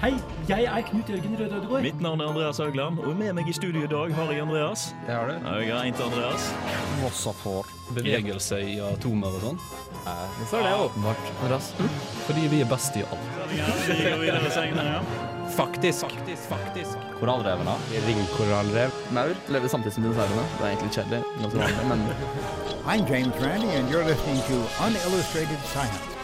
[0.00, 0.12] Hei,
[0.48, 1.82] jeg er Knut Jørgen Røde Ødegård.
[1.82, 4.94] Mitt navn er Andreas Haugland, og med meg i studio i dag har jeg Andreas.
[5.06, 5.48] Det har du.
[5.60, 6.48] Jeg har en til Andreas.
[7.02, 7.70] Vossafor.
[7.96, 9.60] Bevegelse i atomer og sånn.
[10.06, 11.70] Hvorfor er det åpenbart, Andreas?
[12.26, 13.30] Fordi vi er best i alt.
[13.52, 13.60] Vi
[14.02, 15.00] går videre senere, ja.
[15.56, 16.18] Faktisk.
[17.20, 17.76] Korallrevene.
[18.08, 18.98] Ringkorallrev.
[19.16, 20.44] Maur lever samtidig som dinosaurene.
[20.58, 21.22] Det er egentlig kjedelig.
[21.40, 22.04] Jeg er men
[22.86, 26.15] I'm James Randy, and you're listening to Unillustrated Science.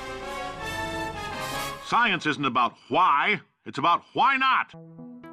[1.93, 4.75] Science isn't about why, it's about why not.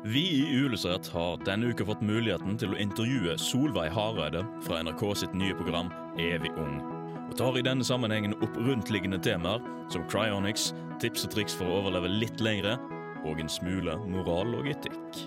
[0.04, 5.06] Vi i Uillustrert har denne uka fått muligheten til å intervjue Solveig Hareide fra NRK
[5.22, 5.88] sitt nye program
[6.20, 6.82] Evig ung.
[7.30, 11.80] Og tar i denne sammenhengen opp rundtliggende temaer som cryonics, tips og triks for å
[11.80, 12.76] overleve litt lengre,
[13.24, 15.24] og en smule moral og etikk.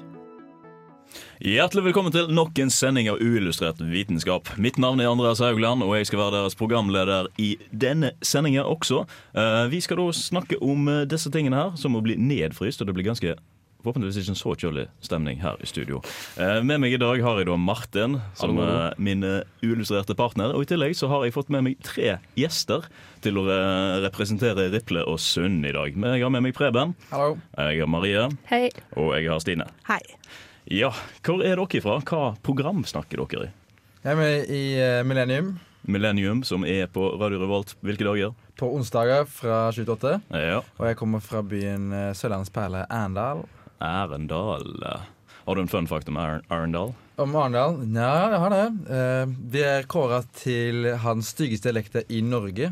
[1.43, 4.53] Hjertelig velkommen til nok en sending av Uillustrert vitenskap.
[4.63, 9.05] Mitt navn er Andreas Haugland, og jeg skal være deres programleder i denne sendinga også.
[9.35, 12.91] Eh, Vi skal da snakke om eh, disse tingene her, som å bli nedfryst, og
[12.91, 13.37] det blir ganske
[13.83, 15.97] Forhåpentligvis ikke en så kjølig stemning her i studio.
[16.39, 19.25] Eh, med meg i dag har jeg da Martin som eh, min
[19.59, 20.53] uillustrerte partner.
[20.55, 22.87] Og i tillegg så har jeg fått med meg tre gjester
[23.27, 23.49] til å
[24.05, 25.99] representere Riple og Sund i dag.
[25.99, 27.41] Jeg har med meg Preben, Hallo.
[27.59, 28.69] jeg har Marie, Hei.
[28.95, 29.67] og jeg har Stine.
[29.91, 29.99] Hei.
[30.73, 30.89] Ja,
[31.21, 31.99] hvor er dere fra?
[32.01, 33.53] Hva program snakker dere i?
[34.03, 38.33] Jeg er med i eh, Millennium Millennium, som er på Radio Revolt hvilke dager?
[38.63, 40.21] på onsdager fra 28.
[40.31, 43.43] Ja, Og jeg kommer fra byen uh, Sørlandets Arendal.
[43.83, 44.85] Arendal.
[45.43, 46.95] Har du en fun fact om Arendal?
[47.19, 47.81] Om Arendal?
[47.91, 48.67] Ja, jeg har det.
[48.87, 52.71] Eh, vi er kåra til hans styggeste dialekter i Norge.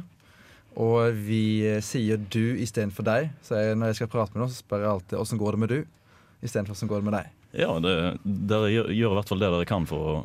[0.78, 3.33] Og vi eh, sier du istedenfor deg.
[3.43, 5.65] Så jeg, når jeg skal prate med noen, så spør jeg alltid åssen går det
[5.65, 5.81] med du,
[6.47, 7.40] istedenfor åssen går det med deg.
[7.56, 10.19] Ja, det, dere gjør, gjør i hvert fall det dere kan for å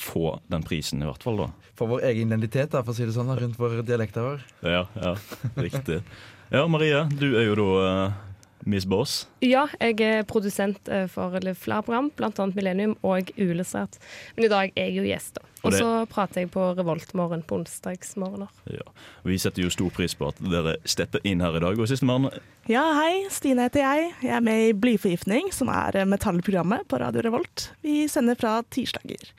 [0.00, 1.48] få den prisen, i hvert fall da.
[1.78, 4.44] For vår egen identitet, da, for å si det sånn, rundt vår dialekter vår.
[4.64, 5.14] Ja, ja,
[5.60, 6.00] riktig.
[6.52, 8.16] Ja, Marie, du er jo da uh,
[8.68, 9.22] Miss Boss.
[9.44, 12.48] Ja, jeg er produsent eh, for flere program, bl.a.
[12.54, 13.98] Millennium og Uillustrert.
[14.36, 15.51] Men i dag er jeg jo gjest, da.
[15.62, 18.48] Og Og det- så prater jeg på Revoltmorgen på onsdagsmorgener.
[18.70, 18.82] Ja.
[19.24, 21.78] Vi setter jo stor pris på at dere stepper inn her i dag.
[21.78, 22.30] Og sistemann,
[22.68, 23.26] Ja, hei.
[23.30, 24.12] Stine heter jeg.
[24.22, 27.70] Jeg er med i Blyforgiftning, som er metallprogrammet på Radio Revolt.
[27.82, 29.30] Vi sender fra tirsdager.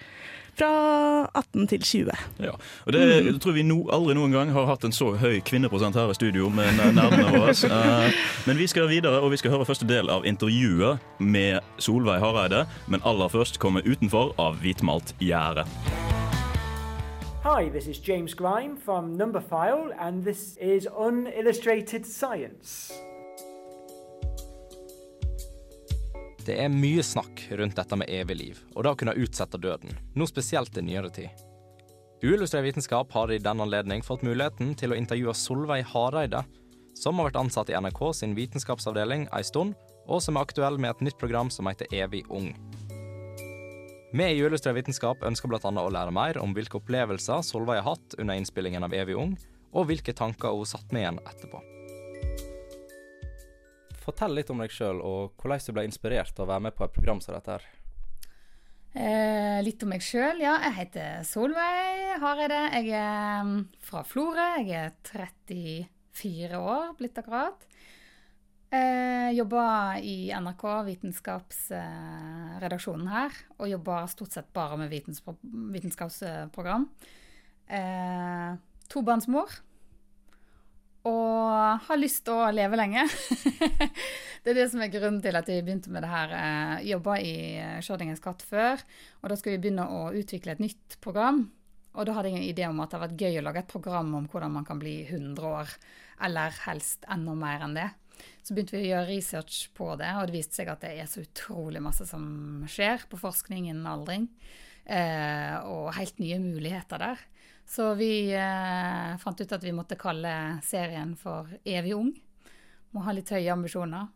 [0.55, 2.11] Fra 18 til 20.
[2.39, 2.51] ja.
[2.85, 5.95] Og det jeg tror vi no, aldri noen gang har hatt en så høy kvinneprosent
[5.95, 7.53] her i studio med nerdene våre.
[7.73, 8.11] Eh,
[8.45, 12.67] men vi skal videre, og vi skal høre første del av intervjuet med Solveig Hareide.
[12.87, 15.65] Men aller først kommer Utenfor av Hvitmalt gjerde.
[17.43, 22.93] Hi, this is James Grime from Numberphile, and this is Unillustrated Science.
[26.45, 29.91] Det er mye snakk rundt dette med evig liv, og det å kunne utsette døden,
[30.15, 31.43] noe spesielt i nyere tid.
[32.23, 36.45] Uillustrert vitenskap har i denne anledning fått muligheten til å intervjue Solveig Hareide,
[36.95, 39.75] som har vært ansatt i NRK sin vitenskapsavdeling ei stund,
[40.07, 42.53] og som er aktuell med et nytt program som heter Evig ung.
[44.13, 45.69] Vi i Julestrøm vitenskap ønsker bl.a.
[45.73, 49.31] å lære mer om hvilke opplevelser Solveig har hatt under innspillingen av Evig ung,
[49.73, 51.61] og hvilke tanker hun satt med igjen etterpå.
[54.03, 56.85] Fortell litt om deg sjøl, og hvordan du ble inspirert til å være med på
[56.85, 57.57] et program som dette.
[57.57, 57.65] her.
[58.93, 60.45] Eh, litt om meg sjøl.
[60.45, 62.61] Ja, jeg heter Solveig Hareide.
[62.77, 64.49] Jeg er mm, fra Florø.
[64.61, 67.65] Jeg er 34 år blitt akkurat.
[68.73, 73.29] Eh, jobber i NRK, vitenskapsredaksjonen her.
[73.59, 76.89] Og jobber stort sett bare med vitenskapsprogram.
[77.67, 78.55] Eh,
[78.89, 79.49] tobarnsmor.
[81.05, 83.03] Og har lyst til å leve lenge.
[84.41, 86.29] det er det som er grunnen til at jeg begynte med det her.
[86.79, 87.33] Jeg jobba i
[87.83, 88.79] Schjørdingens katt før,
[89.21, 91.51] og da skulle vi begynne å utvikle et nytt program.
[91.93, 93.69] Og da hadde jeg en idé om at det hadde vært gøy å lage et
[93.69, 95.67] program om hvordan man kan bli 100 år,
[96.25, 97.89] eller helst enda mer enn det.
[98.43, 101.07] Så begynte vi å gjøre research på det, og det viste seg at det er
[101.09, 102.25] så utrolig masse som
[102.69, 104.27] skjer på forskning innen aldring.
[104.83, 107.21] Eh, og helt nye muligheter der.
[107.65, 112.11] Så vi eh, fant ut at vi måtte kalle serien for Evig ung.
[112.91, 114.09] Må ha litt høye ambisjoner.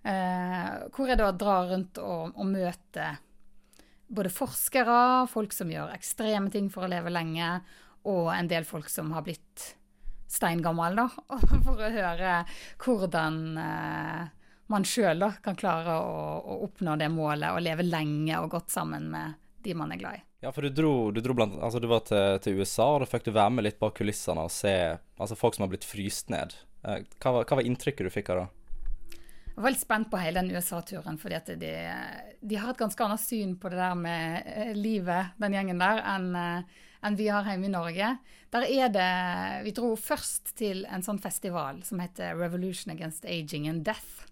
[0.00, 3.20] Eh, hvor jeg da drar rundt og, og møter
[4.10, 7.58] både forskere, folk som gjør ekstreme ting for å leve lenge,
[8.08, 9.74] og en del folk som har blitt
[10.30, 11.08] steingammel, da,
[11.66, 12.34] for å høre
[12.84, 14.24] hvordan eh,
[14.70, 19.08] man sjøl kan klare å, å oppnå det målet og leve lenge og godt sammen
[19.10, 20.24] med de man er glad i.
[20.40, 23.10] Ja, for du dro, du dro blant Altså, du var til, til USA, og da
[23.10, 26.32] fikk du være med litt bak kulissene og se altså, folk som har blitt fryst
[26.32, 26.54] ned.
[26.86, 28.46] Eh, Hva var, hva var inntrykket du fikk av det?
[29.50, 31.72] Jeg var veldig spent på hele den USA-turen, fordi de,
[32.40, 36.00] de har et ganske annet syn på det der med eh, livet, den gjengen der,
[36.14, 36.30] enn
[37.02, 38.14] enn vi har hjemme i Norge.
[38.50, 39.10] Der er det
[39.64, 44.26] Vi dro først til en sånn festival som heter Revolution Against Aging and Death.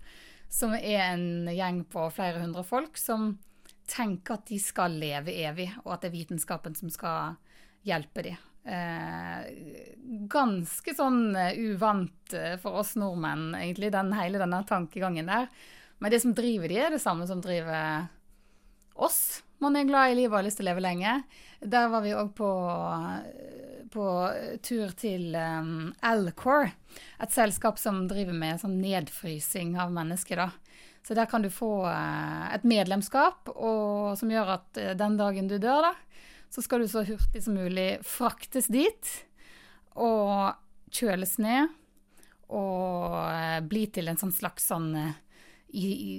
[0.48, 3.34] som er en gjeng på flere hundre folk som
[3.88, 7.36] tenker at de skal leve evig, og at det er vitenskapen som skal
[7.84, 8.38] hjelpe dem.
[8.68, 9.44] Eh,
[10.28, 15.48] ganske sånn eh, uvant eh, for oss nordmenn, egentlig, den, hele denne tankegangen der.
[15.98, 18.08] Men det som driver de, er det samme som driver
[18.98, 19.40] oss.
[19.58, 21.14] Man er glad i livet og har lyst til å leve lenge.
[21.58, 22.48] Der var vi òg på,
[23.90, 24.04] på
[24.62, 26.70] tur til um, Alcor,
[27.18, 30.44] et selskap som driver med sånn nedfrysing av mennesker.
[30.44, 30.78] da.
[31.02, 35.50] Så der kan du få uh, et medlemskap og, som gjør at uh, den dagen
[35.50, 36.22] du dør, da,
[36.54, 39.10] så skal du så hurtig som mulig fraktes dit
[39.98, 40.54] og
[40.94, 41.74] kjøles ned
[42.46, 46.12] og uh, bli til en sånn slags sånn i, i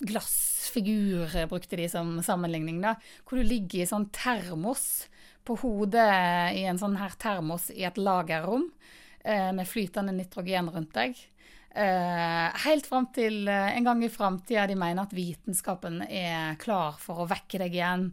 [0.00, 5.06] glassfigur, brukte de som sammenligning, da, hvor du ligger i sånn termos
[5.46, 6.10] på hodet
[6.56, 8.68] i en sånn her termos i et lagerrom
[9.24, 11.16] eh, med flytende nitrogen rundt deg.
[11.70, 16.98] Eh, helt fram til eh, en gang i framtida de mener at vitenskapen er klar
[16.98, 18.08] for å vekke deg igjen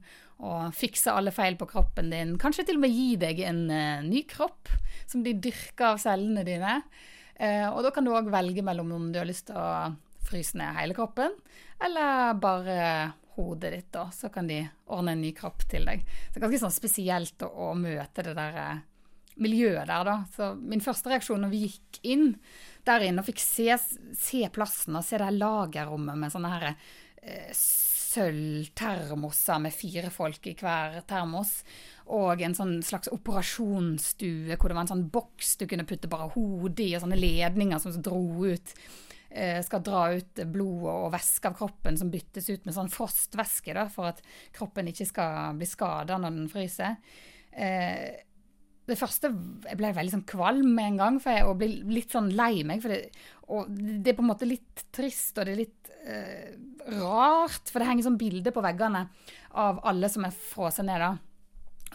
[0.45, 2.35] og fikse alle feil på kroppen din.
[2.37, 4.69] Kanskje til og med gi deg en eh, ny kropp
[5.09, 6.81] som de dyrker av cellene dine.
[7.33, 9.89] Eh, og da kan du òg velge mellom om du har lyst til å
[10.27, 11.33] fryse ned hele kroppen,
[11.83, 12.77] eller bare
[13.37, 14.09] hodet ditt, da.
[14.11, 16.03] Så kan de ordne en ny kropp til deg.
[16.03, 18.85] Så det er ganske sånn spesielt å, å møte det der eh,
[19.41, 20.17] miljøet der, da.
[20.33, 22.27] Så min første reaksjon når vi gikk inn
[22.87, 23.69] der inne og fikk se,
[24.17, 30.55] se plassen og se det lagerrommet med sånne her eh, sølvtermoser med fire folk i
[30.57, 31.59] hver termos,
[32.15, 36.31] og en sånn slags operasjonsstue hvor det var en sånn boks du kunne putte bare
[36.33, 38.73] hodet i, og sånne ledninger som dro ut
[39.65, 43.87] skal dra ut blod og væske av kroppen som byttes ut med sånn frostvæske da,
[43.93, 44.21] for at
[44.55, 46.97] kroppen ikke skal bli skada når den fryser.
[47.51, 48.23] Eh,
[48.87, 49.33] det første
[49.67, 52.85] Jeg ble veldig sånn kvalm med en gang jeg, og ble litt sånn lei meg.
[52.87, 53.01] Det,
[53.51, 56.53] og det er på en måte litt trist, og det er litt eh,
[56.95, 57.67] rart.
[57.67, 59.09] For det henger sånn bilder på veggene
[59.59, 61.03] av alle som er frosset ned.
[61.03, 61.11] da.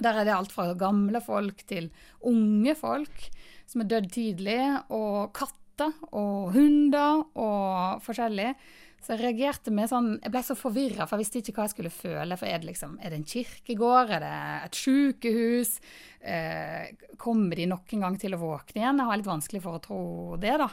[0.04, 1.88] Der er det alt fra gamle folk til
[2.28, 3.26] unge folk
[3.68, 4.60] som er dødd tidlig,
[4.92, 5.32] og
[5.72, 8.54] katter og hunder og forskjellig.
[9.02, 11.74] Så jeg reagerte med sånn Jeg ble så forvirra, for jeg visste ikke hva jeg
[11.74, 12.36] skulle føle.
[12.38, 14.10] For er det liksom Er det en kirkegård?
[14.10, 14.36] Er det
[14.68, 15.80] et sykehus?
[16.20, 19.00] Eh, kommer de nok en gang til å våkne igjen?
[19.02, 20.68] Jeg har litt vanskelig for å tro det, da.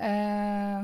[0.00, 0.80] Eh,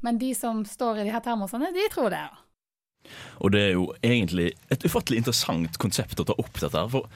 [0.00, 2.24] men de som står i de her termosene, de tror det.
[2.26, 3.12] da.
[3.38, 6.90] Og det er jo egentlig et ufattelig interessant konsept å ta opp dette her.
[6.90, 7.06] For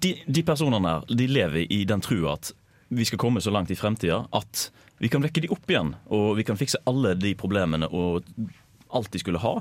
[0.00, 2.54] de, de personene her, de lever i den trua at
[2.90, 5.94] vi skal komme så langt i fremtida at vi kan vekke de opp igjen.
[6.12, 8.26] Og vi kan fikse alle de problemene og
[8.92, 9.60] alt de skulle ha.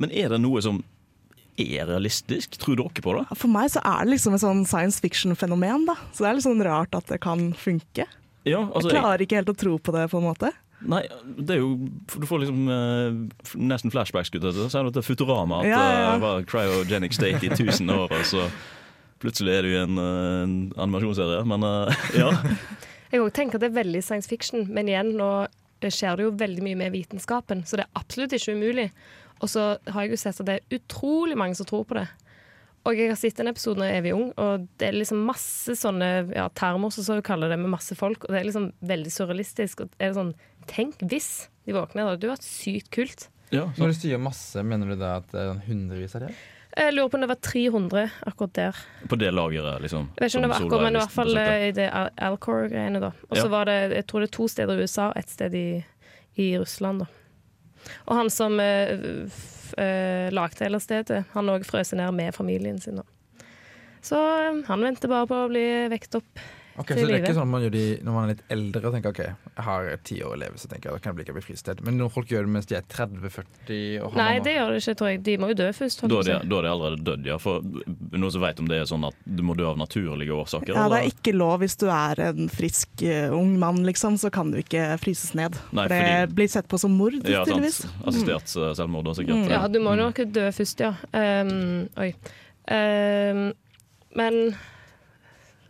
[0.00, 0.82] Men er det noe som
[1.60, 2.58] er realistisk?
[2.60, 3.24] Tror dere på det?
[3.38, 5.96] For meg så er det liksom et sånn science fiction-fenomen, da.
[6.12, 8.08] Så det er litt sånn rart at det kan funke.
[8.44, 10.50] Ja, altså, jeg klarer ikke helt å tro på det, på en måte.
[10.84, 11.76] Nei, det er jo
[12.12, 14.28] Du får liksom eh, nesten flashbacks.
[14.28, 16.08] Så er det Futurama at Ja, ja, ja.
[16.12, 18.48] det var cryogenic state i 1000 år, og så
[19.22, 21.40] plutselig er det jo en, eh, en animasjonsserie.
[21.48, 22.32] Men eh, ja.
[23.14, 25.46] Jeg tenker at det er veldig science fiction, men igjen, nå
[25.84, 28.88] skjer det jo veldig mye med vitenskapen, så det er absolutt ikke umulig.
[29.42, 32.06] Og så har jeg jo sett at det er utrolig mange som tror på det.
[32.84, 36.08] Og jeg har sett en episode av Evig ung, og det er liksom masse sånne
[36.34, 39.84] ja, termos, så du kaller det, med masse folk, og det er liksom veldig surrealistisk.
[39.84, 40.34] Og det er sånn,
[40.68, 43.26] Tenk hvis de våkner, det hadde vært sykt kult.
[43.52, 46.30] Ja, Når du sier masse, mener du da at det er hundrevis av det?
[46.76, 48.78] Jeg lurer på om det var 300 akkurat der.
[49.08, 50.08] På det lageret, liksom.
[50.16, 51.88] Jeg vet ikke om det var akkurat, men i hvert fall eh, i det
[52.26, 53.12] Alcor-greiene, da.
[53.30, 53.50] Og så Ja.
[53.52, 55.84] var det, jeg tror det er to steder i USA og ett sted i,
[56.36, 57.06] i Russland, da.
[58.08, 58.96] Og han som eh,
[59.28, 63.02] f- eh, lagde hele stedet, han òg frøs ned med familien sin, da.
[64.02, 65.64] Så eh, han venter bare på å bli
[65.94, 66.42] vekt opp
[66.74, 68.94] Ok, så det er ikke sånn man gjør de når man er litt eldre og
[68.96, 71.24] tenker ok, jeg har ti år å leve, så tenker jeg da kan jeg bli
[71.28, 71.82] ikke bli fristed.
[71.86, 74.80] Men når folk gjør det mens de er 30-40 og Nei, mamma- det gjør det
[74.82, 75.20] ikke, tror jeg.
[75.28, 76.02] De må jo dø først.
[76.10, 77.36] Da er, de, da er de allerede dødd, ja.
[77.42, 80.74] For noen som vet om det er sånn at du må dø av naturlige årsaker?
[80.74, 84.32] Ja, det er ikke lov hvis du er en frisk uh, ung mann, liksom, så
[84.34, 85.58] kan du ikke fryses ned.
[85.70, 87.84] Nei, for det blir sett på som mord, Ja, tydeligvis.
[88.02, 88.74] Assistert mm.
[88.80, 89.44] selvmord, da, sikkert.
[89.44, 89.52] Mm.
[89.54, 90.94] Ja, du må nok dø først, ja.
[91.14, 92.10] Um, oi.
[92.66, 93.46] Um,
[94.18, 94.42] men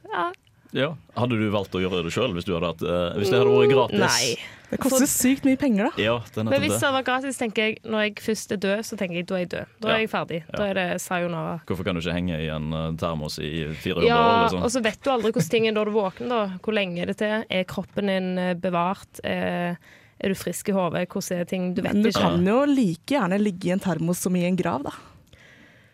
[0.08, 0.30] ja.
[0.74, 0.88] Ja.
[1.16, 3.52] Hadde du valgt å gjøre det sjøl hvis, du hadde hatt, eh, hvis det hadde
[3.54, 4.00] vært gratis?
[4.00, 4.36] Nei.
[4.74, 6.02] Det koster sykt mye penger, da.
[6.02, 6.88] Ja, det er Men hvis det.
[6.96, 9.48] var gratis, tenker jeg når jeg først er død, så tenker jeg da er jeg
[9.52, 9.66] død.
[9.84, 9.94] Da Ja.
[9.94, 10.40] er jeg ferdig.
[10.50, 11.60] Da er det sayonara.
[11.68, 14.42] Hvorfor kan du ikke henge i en eh, termos i 400 Ja, år?
[14.50, 14.62] Liksom?
[14.64, 16.28] og så vet du aldri hvordan ting er når du våkner.
[16.28, 16.58] da.
[16.58, 17.44] Hvor lenge er det til?
[17.48, 19.20] Er kroppen din eh, bevart?
[19.22, 19.76] Eh,
[20.24, 21.08] Er du frisk i hodet?
[21.10, 21.74] Hvordan er ting?
[21.74, 22.20] Du vet Men du ikke.
[22.22, 24.90] kan jo like gjerne ligge i en termos som i en grav, da.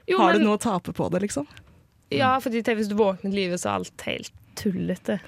[0.07, 1.47] Jo, Har men- du noe å tape på det, liksom?
[2.11, 4.31] Ja, for hvis du våkner til livet, så er alt helt
[4.61, 5.19] tullete.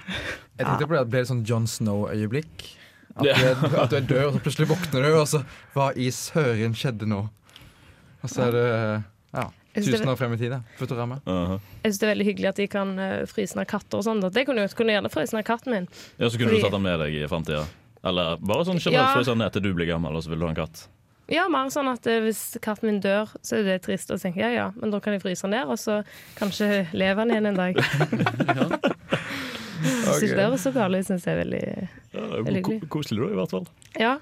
[0.57, 2.67] Jeg tenkte på det at Ble det sånn John Snow-øyeblikk?
[3.13, 5.43] At, du at du er død, og så plutselig våkner du, og så
[5.75, 7.19] Hva i søren skjedde nå?
[8.23, 8.63] Og så er det
[9.33, 9.43] ja,
[9.75, 10.51] tusen år frem i tid.
[10.51, 11.59] da, -huh.
[11.83, 14.21] Jeg synes det er veldig hyggelig at de kan uh, fryse ned katter og sånn.
[14.21, 15.87] Det kunne du kunne gjerne fryse ned katten min.
[16.17, 17.65] Ja, Så kunne Fordi- du tatt den med deg i framtida?
[18.03, 19.15] Eller bare sånn generelt Ja.
[19.15, 20.87] fryse den ned til du blir gammel, og så vil du ha en katt?
[21.31, 24.41] Ja, mer sånn at eh, hvis katten min dør, så er det trist å tenke
[24.43, 26.01] ja, ja, men da kan jeg fryse den ned, og så
[26.35, 27.79] kanskje leve den igjen en dag.
[29.83, 31.05] Jeg synes ikke det høres så galt ut.
[31.07, 31.61] Synes jeg er veldig,
[32.13, 32.89] veldig Ko hyggelig.
[32.93, 33.65] koselig da, i hvert fall.
[33.99, 34.13] Ja.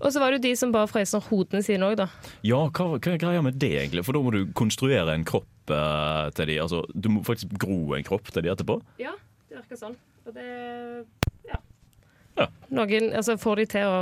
[0.00, 2.06] Og så var det jo de som bare frøs ned hodene sine òg, da.
[2.46, 4.04] Ja, hva, hva er greia med det, egentlig?
[4.06, 6.56] For da må du konstruere en kropp eh, til de.
[6.62, 8.78] Altså, du må faktisk gro en kropp til de etterpå.
[9.02, 9.12] Ja,
[9.50, 9.98] det virker sånn.
[10.26, 10.46] Og det
[11.50, 11.58] Ja.
[12.72, 14.00] Noen altså, får de til å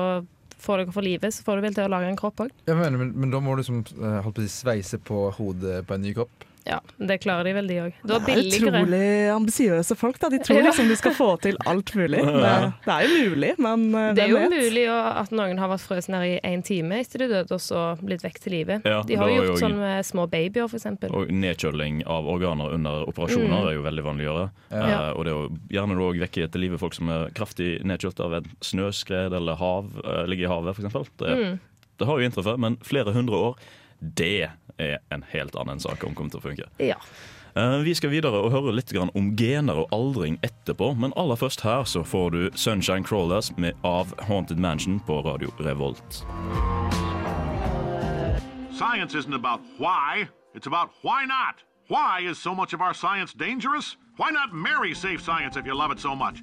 [0.62, 2.52] få dere for livet, så får du vel til å lage en kropp òg.
[2.68, 5.28] Ja, men, men, men da må du som, eh, holdt på å si, sveise på
[5.38, 6.47] hodet på en ny kropp.
[6.68, 7.92] Ja, det klarer de vel, de òg.
[8.04, 10.18] Det var Det er utrolig ambisiøse folk.
[10.20, 12.20] da De tror liksom de skal få til alt mulig.
[12.20, 12.52] Det,
[12.84, 14.16] det er jo mulig, men hvem vet?
[14.18, 14.50] Det er jo vet?
[14.52, 17.96] mulig at noen har vært frøs ned i én time etter de døde, og så
[18.04, 18.80] blitt vekk til live.
[18.84, 21.08] Ja, de har jo gjort jo- sånn med små babyer, eksempel.
[21.14, 23.68] Og nedkjøling av organer under operasjoner Mm.
[23.68, 24.50] er jo veldig vanlig å gjøre.
[24.70, 25.08] Ja.
[25.08, 27.82] Eh, og det er jo gjerne å òg vekke til live folk som er kraftig
[27.84, 31.08] nedkjølt av et snøskred eller hav, eh, ligger i havet, f.eks.
[31.16, 31.58] Det, Mm.
[31.98, 33.56] det har jo inntreffet, men flere hundre år,
[34.00, 36.68] det er en helt annen sak om kommer til å funke.
[36.78, 36.96] Ja.
[37.56, 41.60] Eh, Vi skal videre og høre litt om gener og aldring etterpå, men aller først
[41.62, 46.24] her så får du Sunshine Crawlers med av Haunted Mansion på Radio Revolt.
[48.72, 51.64] Science isn't about why, it's about why not.
[51.88, 53.96] Why is so much of our science dangerous?
[54.18, 56.42] Why not marry safe science if you love it so much?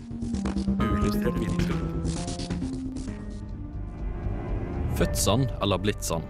[4.98, 5.28] Født
[5.62, 6.24] eller blitt sann?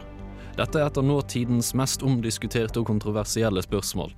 [0.56, 4.14] Dette er et av nåtidens mest omdiskuterte og kontroversielle spørsmål.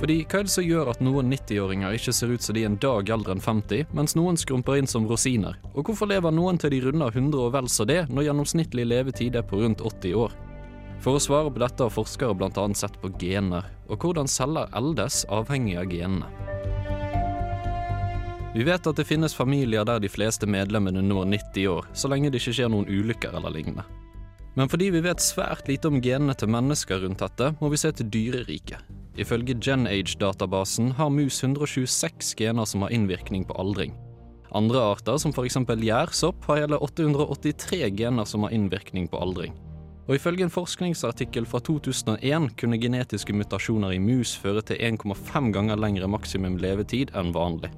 [0.00, 2.70] Fordi hva er det som gjør at noen 90-åringer ikke ser ut som de er
[2.70, 5.56] en dag eldre enn 50, mens noen skrumper inn som rosiner?
[5.74, 9.36] Og hvorfor lever noen til de runder 100 og vel så det, når gjennomsnittlig levetid
[9.36, 10.36] er på rundt 80 år?
[11.00, 12.64] For å svare på dette har forskere bl.a.
[12.76, 16.28] sett på gener, og hvordan celler eldes avhengig av genene.
[18.52, 22.32] Vi vet at det finnes familier der de fleste medlemmene når 90 år, så lenge
[22.32, 23.86] det ikke skjer noen ulykker eller lignende.
[24.58, 27.92] Men fordi vi vet svært lite om genene til mennesker rundt dette, må vi se
[27.94, 28.82] til dyreriket.
[29.20, 33.94] Ifølge GenAge-databasen har mus 126 gener som har innvirkning på aldring.
[34.50, 35.60] Andre arter, som f.eks.
[35.62, 39.54] gjærsopp, har hele 883 gener som har innvirkning på aldring.
[40.08, 45.78] Og ifølge en forskningsartikkel fra 2001 kunne genetiske mutasjoner i mus føre til 1,5 ganger
[45.78, 47.70] lengre maksimum levetid enn vanlig.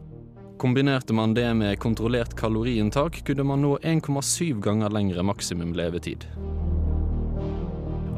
[0.62, 6.24] Kombinerte man det med kontrollert kaloriinntak, kunne man nå 1,7 ganger lengre maksimum levetid.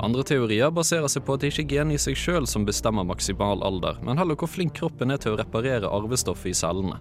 [0.05, 3.07] Andre teorier baserer seg på at det ikke er genet i seg sjøl som bestemmer
[3.09, 6.99] maksimal alder, men heller hvor flink kroppen er til å reparere arvestoffet i cellene.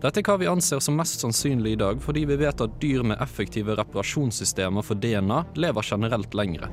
[0.00, 3.04] Dette er hva vi anser som mest sannsynlig i dag, fordi vi vet at dyr
[3.04, 6.72] med effektive reparasjonssystemer for DNA lever generelt lengre.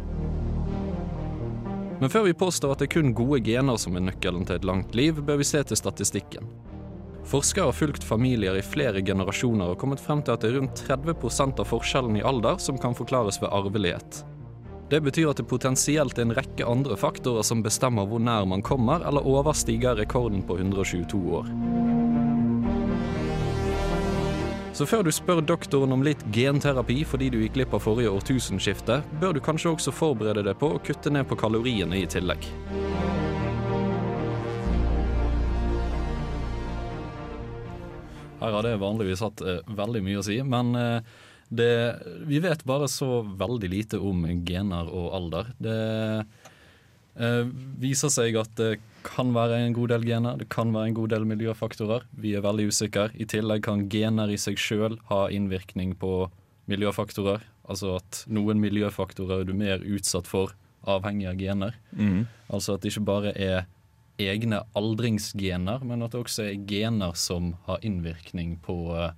[1.99, 4.67] Men før vi påstår at det er kun gode gener som er nøkkelen til et
[4.67, 6.47] langt liv, bør vi se til statistikken.
[7.27, 10.83] Forskere har fulgt familier i flere generasjoner og kommet frem til at det er rundt
[10.87, 14.23] 30 av forskjellen i alder som kan forklares ved arvelighet.
[14.91, 18.59] Det betyr at det potensielt er en rekke andre faktorer som bestemmer hvor nær man
[18.59, 21.47] kommer, eller overstiger rekorden på 122 år.
[24.75, 28.99] Så før du spør doktoren om litt genterapi fordi du gikk glipp av forrige årtusenskifte,
[29.23, 32.51] bør du kanskje også forberede deg på å kutte ned på kaloriene i tillegg.
[38.43, 41.19] Her har det vanligvis hatt eh, veldig mye å si, men eh,
[41.51, 45.49] det, vi vet bare så veldig lite om gener og alder.
[45.59, 45.79] Det
[47.19, 47.49] eh,
[47.81, 51.11] viser seg at det kan være en god del gener, det kan være en god
[51.11, 52.05] del miljøfaktorer.
[52.23, 53.09] Vi er veldig usikre.
[53.19, 56.29] I tillegg kan gener i seg sjøl ha innvirkning på
[56.71, 57.43] miljøfaktorer.
[57.67, 60.55] Altså at noen miljøfaktorer er du mer utsatt for
[60.87, 61.75] avhengig av gener.
[61.91, 62.29] Mm.
[62.47, 63.67] Altså at det ikke bare er
[64.21, 69.11] egne aldringsgener, men at det også er gener som har innvirkning på eh,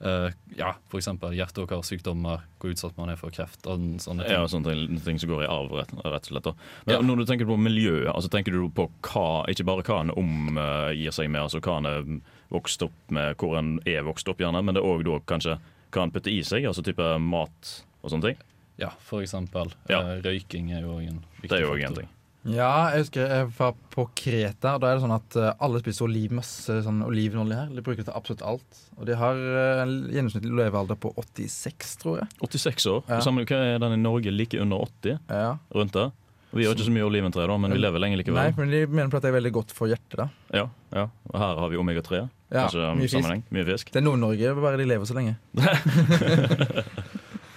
[0.00, 1.06] eh, ja, f.eks.
[1.06, 4.32] hjerte- og karsykdommer, hvor utsatt man er for kreft og sånne ting.
[4.34, 6.48] Ja, sånne ting, som går i arv, rett, rett og slett.
[6.48, 6.54] Da.
[6.86, 7.02] Men Ja.
[7.02, 11.12] Når du tenker på miljø, altså tenker du på hva, ikke bare hva en omgir
[11.12, 12.20] seg med, altså hva en er
[12.50, 15.58] vokst opp med, hvor en er vokst opp, gjerne, men det er òg da kanskje
[15.94, 17.72] hva en putter i seg, altså type mat
[18.02, 18.42] og sånne ting.
[18.80, 18.90] Ja,
[19.22, 19.70] eksempel.
[19.88, 20.00] Ja.
[20.02, 22.02] Uh, røyking er jo en viktig Det er jo en faktor.
[22.02, 22.13] ting.
[22.44, 24.74] Ja, jeg husker jeg var på Kreta.
[24.76, 27.70] og Da er det sånn at eh, alle spiser oliv, masse sånn olivenolje her.
[27.72, 28.82] De bruker det til absolutt alt.
[28.98, 32.28] Og de har eh, en gjennomsnittlig levealder på 86, tror jeg.
[32.44, 33.00] 86 år.
[33.08, 33.22] Ja.
[33.24, 34.34] Sammen, hva er den i Norge?
[34.34, 35.16] Like under 80?
[35.32, 35.54] Ja.
[35.74, 36.12] Rundt der?
[36.54, 38.36] Vi har ikke så mye oliventre, da, men vi lever lenge likevel.
[38.38, 40.14] Nei, men de mener på at det er veldig godt for hjertet.
[40.20, 40.28] da.
[40.54, 41.08] Ja, ja.
[41.32, 42.20] Og her har vi omega-3.
[42.54, 43.48] Ja, mye fisk.
[43.50, 43.90] Mye fisk.
[43.90, 45.34] Det er Nord-Norge, bare de lever så lenge.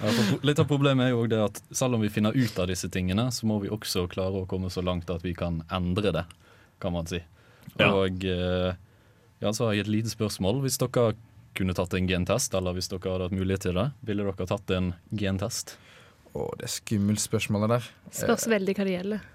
[0.08, 2.70] Ja, for litt av problemet er jo det at selv om vi finner ut av
[2.72, 6.14] disse tingene, så må vi også klare å komme så langt at vi kan endre
[6.16, 6.24] det,
[6.80, 7.20] kan man si.
[7.76, 8.78] Og eh,
[9.44, 10.62] ja, så har jeg et lite spørsmål.
[10.64, 11.12] Hvis dere
[11.58, 14.74] kunne tatt en gentest, eller hvis dere hadde hatt mulighet til det, ville dere tatt
[14.78, 15.76] en gentest?
[16.32, 17.90] Å, det er skummelt spørsmålet der.
[18.14, 19.28] Spørs veldig hva det gjelder.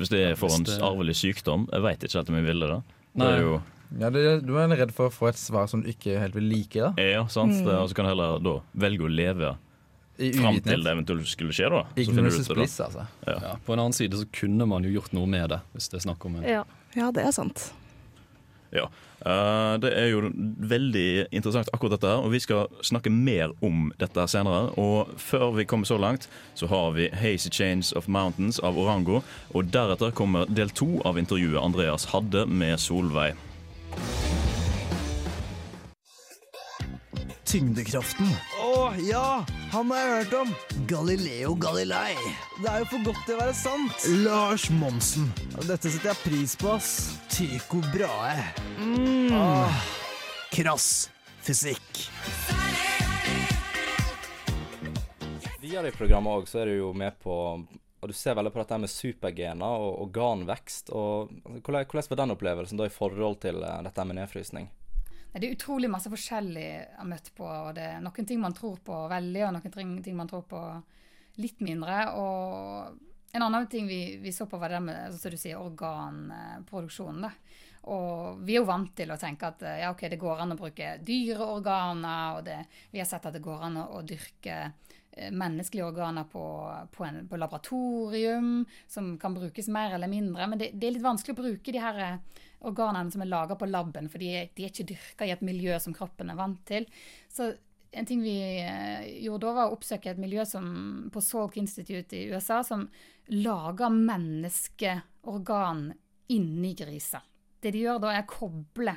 [0.00, 2.80] Hvis det er for en arvelig sykdom, jeg veit ikke helt om jeg ville det.
[3.20, 3.54] Det er jo
[3.98, 6.46] Ja, det, Du er redd for å få et svar som du ikke helt vil
[6.46, 6.78] like?
[6.78, 6.92] da?
[7.02, 7.58] Ja, sant.
[7.58, 7.66] Mm.
[7.66, 8.54] Det, og så kan du heller da
[8.86, 9.50] velge å leve
[10.36, 11.84] fram til det eventuelt skulle skje, da.
[11.90, 13.06] Så finner du Ignorance ut is det, bliss, altså.
[13.26, 16.00] Ja, på en annen side så kunne man jo gjort noe med det, hvis det
[16.00, 16.64] er snakk om en Ja.
[16.98, 17.68] Ja, det er sant.
[18.74, 18.88] Ja.
[19.20, 20.30] Eh, det er jo
[20.70, 24.70] veldig interessant akkurat dette her, og vi skal snakke mer om dette senere.
[24.80, 29.22] Og før vi kommer så langt, så har vi 'Hazy Chains of Mountains' av Orango.
[29.54, 33.36] Og deretter kommer del to av intervjuet Andreas hadde med Solveig.
[37.50, 38.28] Tyngdekraften.
[38.62, 39.42] Å ja!
[39.72, 40.52] Han har jeg hørt om.
[40.86, 42.12] Galileo Galilei.
[42.60, 44.06] Det er jo for godt til å være sant.
[44.22, 45.26] Lars Monsen.
[45.66, 46.92] Dette setter jeg pris på, ass.
[47.34, 48.46] Tycho Brahe.
[48.78, 49.34] Mm.
[49.34, 49.82] Ah.
[50.54, 51.08] krass
[51.42, 52.04] fysikk.
[55.58, 57.34] Videre i programmet også, så er du jo med på
[58.00, 60.94] Og du ser veldig på dette med supergener og organvekst.
[60.94, 64.70] og Hvordan, hvordan var den opplevelsen da i forhold til eh, dette med nedfrysning?
[65.32, 67.46] Det er utrolig masse forskjellig jeg har møtt på.
[67.46, 70.62] og det er Noen ting man tror på veldig, og noen ting- man tror på
[71.38, 72.02] litt mindre.
[72.18, 72.98] Og
[73.32, 77.22] en annen ting vi, vi så på, var det med som du sier, organproduksjonen.
[77.22, 77.30] da.
[77.82, 80.58] Og vi er jo vant til å tenke at ja, okay, det går an å
[80.58, 82.58] bruke dyreorganer, og det,
[82.90, 86.44] vi har sett at det går an å, å dyrke eh, menneskelige organer på,
[86.92, 90.50] på, en, på laboratorium, som kan brukes mer eller mindre.
[90.50, 92.18] Men det, det er litt vanskelig å bruke de her
[92.68, 95.94] organene som er laga på laben, for de, er- ikke dyrka i et miljø som
[95.96, 96.86] kroppen er vant til.
[97.32, 97.52] Så
[97.92, 102.14] en ting vi eh, gjorde da, var å oppsøke et miljø som, på Salk Institute
[102.16, 102.84] i USA som
[103.30, 105.92] lager menneskeorgan
[106.30, 107.24] inni griser.
[107.60, 108.94] Det de gjør da, er å koble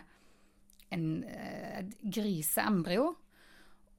[0.94, 3.10] en, eh, et griseembryo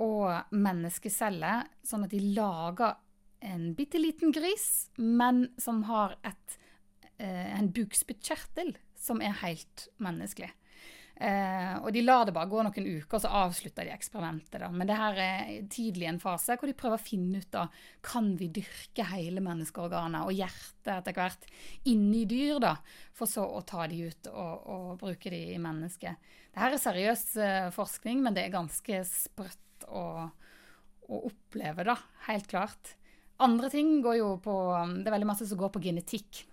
[0.05, 2.97] og menneskeceller, sånn at de lager
[3.45, 6.59] en bitte liten gris, men som har et,
[7.19, 8.75] eh, en bukspyttkjertel
[9.05, 10.53] som er helt menneskelig.
[11.17, 14.59] Eh, og de lar det bare gå noen uker, og så avslutter de eksperimentet.
[14.59, 14.71] Da.
[14.75, 17.69] Men det her er tidlig en fase hvor de prøver å finne ut da,
[18.03, 21.47] kan vi dyrke hele menneskeorganet og hjertet etter hvert
[21.91, 22.75] inni dyr, da,
[23.15, 26.33] for så å ta de ut og, og bruke de i mennesket.
[26.51, 30.07] Det her er seriøs eh, forskning, men det er ganske sprøtt å,
[31.07, 31.95] å oppleve, da,
[32.27, 32.97] helt klart.
[33.45, 34.55] Andre ting går jo på
[35.01, 36.45] Det er veldig masse som går på genetikk.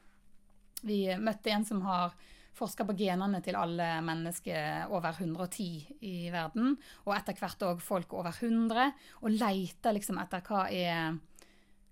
[0.82, 2.14] Vi møtte en som har
[2.58, 5.68] forska på genene til alle mennesker over 110
[6.08, 11.16] i verden, og etter hvert òg folk over 100, og leita liksom etter hva er,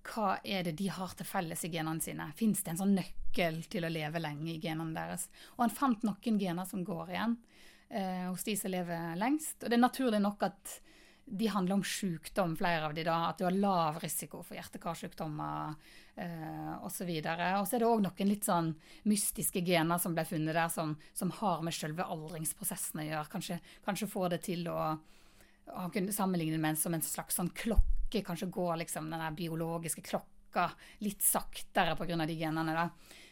[0.10, 2.30] hva er det de har til felles i genene sine.
[2.38, 5.30] Fins det en sånn nøkkel til å leve lenge i genene deres?
[5.58, 7.40] Og han fant noen gener som går igjen
[7.90, 9.64] eh, hos de som lever lengst.
[9.64, 10.80] Og det er naturlig nok at
[11.32, 13.18] de handler om sykdom, flere av de da.
[13.30, 15.76] At du har lav risiko for hjerte-karsykdommer
[16.16, 17.12] eh, osv.
[17.12, 18.74] Og så er det òg noen litt sånn
[19.10, 23.32] mystiske gener som ble funnet der, som, som har med selve aldringsprosessen å gjøre.
[23.32, 24.82] Kanskje, kanskje får det til å
[25.70, 28.24] han kunne sammenligne med en, som en slags sånn klokke.
[28.26, 30.72] Kanskje går liksom den biologiske klokka
[31.06, 32.26] litt saktere pga.
[32.26, 32.74] de genene.
[32.74, 32.90] da.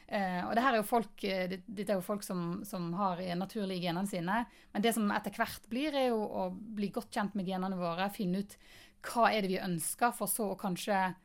[0.08, 2.93] Eh, og det her er jo folk, eh, det- dette er jo folk som, som
[2.93, 4.46] har naturlige genene sine.
[4.74, 8.10] Men det som etter hvert blir, er jo å bli godt kjent med genene våre.
[8.13, 8.56] Finne ut
[9.04, 11.15] hva er det vi ønsker, for så å kanskje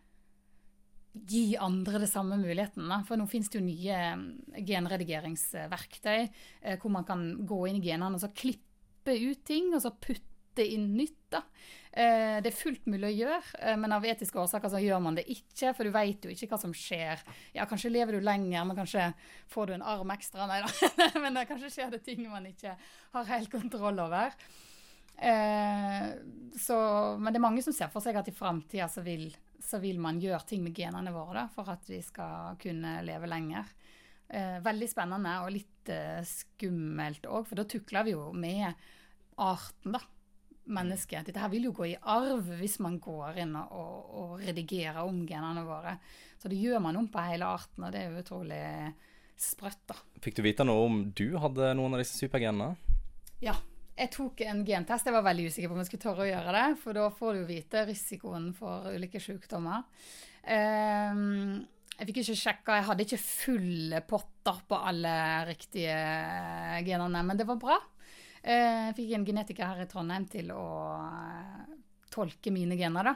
[1.28, 2.88] gi andre det samme muligheten.
[2.88, 3.02] Da.
[3.06, 6.20] For nå finnes det jo nye eh, genredigeringsverktøy
[6.62, 9.92] eh, hvor man kan gå inn i genene og så klippe ut ting, og så
[9.92, 11.18] putte inn nytt.
[11.32, 11.42] da.
[11.92, 15.18] Eh, det er fullt mulig å gjøre, eh, men av etiske årsaker så gjør man
[15.18, 15.74] det ikke.
[15.76, 17.20] For du vet jo ikke hva som skjer.
[17.52, 19.10] Ja, kanskje lever du lenger, men kanskje
[19.52, 20.46] får du en arm ekstra.
[20.48, 20.70] Nei da.
[21.22, 22.78] men det, kanskje skjer det ting man ikke
[23.12, 24.32] har helt kontroll over.
[25.20, 26.06] Eh,
[26.56, 26.78] så,
[27.20, 29.04] men det er mange som ser for seg at i framtida så,
[29.60, 33.28] så vil man gjøre ting med genene våre da, for at vi skal kunne leve
[33.28, 33.68] lenger.
[34.64, 35.90] Veldig spennende og litt
[36.24, 38.64] skummelt òg, for da tukler vi jo med
[39.36, 40.00] arten, da.
[40.64, 41.26] Mennesket.
[41.26, 45.24] Dette her vil jo gå i arv hvis man går inn og, og, redigerer om
[45.26, 45.96] genene våre.
[46.38, 48.62] Så det gjør man om på hele arten, og det er jo utrolig
[49.42, 49.98] sprøtt, da.
[50.22, 52.74] Fikk du vite noe om du hadde noen av disse supergenene?
[53.42, 53.56] Ja.
[53.92, 55.06] Jeg tok en gentest.
[55.06, 57.34] Jeg var veldig usikker på om jeg skulle tørre å gjøre det, for da får
[57.34, 59.84] du jo vite risikoen for ulike sykdommer.
[60.42, 61.60] Um,
[61.98, 65.12] Jeg fikk ikke sjekka, jeg hadde ikke full potter på alle
[65.50, 65.98] riktige
[66.86, 67.76] genene, men det var bra.
[68.42, 70.64] Eh, Jeg fikk en genetiker her i Trondheim til å
[71.06, 71.76] eh,
[72.12, 73.14] tolke mine gener, da.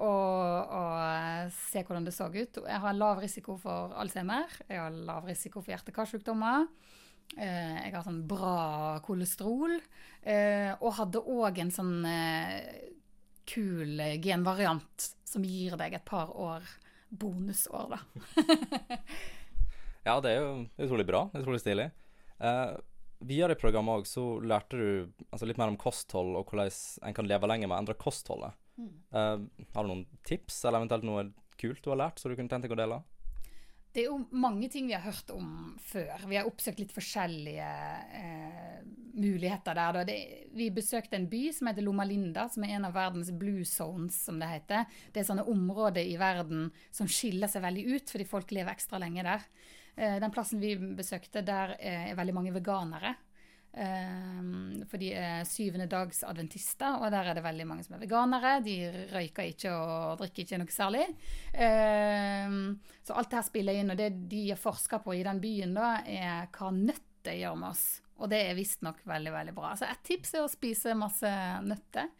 [0.00, 2.62] Og, og eh, se hvordan det så ut.
[2.64, 4.48] Jeg har lav risiko for Alzheimer.
[4.68, 6.66] Jeg har lav risiko for hjerte-karsykdommer.
[7.32, 9.78] Jeg har sånn bra kolesterol.
[10.82, 12.02] Og hadde òg en sånn
[13.48, 16.66] kul genvariant som gir deg et par år
[17.08, 18.02] bonusår, da.
[20.02, 21.22] Ja, det er jo utrolig bra.
[21.38, 21.88] Utrolig stilig.
[23.22, 24.88] Videre i programmet òg så lærte du
[25.30, 26.72] altså, litt mer om kosthold og hvordan
[27.06, 28.58] en kan leve lenger med å endre kostholdet.
[28.80, 28.92] Mm.
[29.14, 31.26] Uh, har du noen tips, eller eventuelt noe
[31.60, 33.02] kult du har lært, som du kunne tenkt deg å dele?
[33.92, 36.22] Det er jo mange ting vi har hørt om før.
[36.24, 37.66] Vi har oppsøkt litt forskjellige
[38.16, 38.78] eh,
[39.20, 39.98] muligheter der.
[40.08, 40.16] Det,
[40.56, 44.16] vi besøkte en by som heter Loma Linda, som er en av verdens blue zones,
[44.16, 44.88] som det heter.
[45.12, 49.02] Det er sånne områder i verden som skiller seg veldig ut, fordi folk lever ekstra
[49.02, 49.44] lenge der.
[49.96, 53.14] Eh, den plassen vi besøkte, der eh, er veldig mange veganere.
[53.72, 54.40] Eh,
[54.88, 58.54] for de er syvende dags adventister, og der er det veldig mange som er veganere.
[58.64, 58.76] De
[59.12, 61.06] røyker ikke og drikker ikke noe særlig.
[61.52, 65.76] Så alt det her spiller inn, og det de har forska på i den byen,
[65.76, 67.86] da, er hva nøtter gjør med oss.
[68.22, 69.72] Og det er visstnok veldig, veldig bra.
[69.76, 71.32] Så et tips er å spise masse
[71.66, 72.12] nøtter.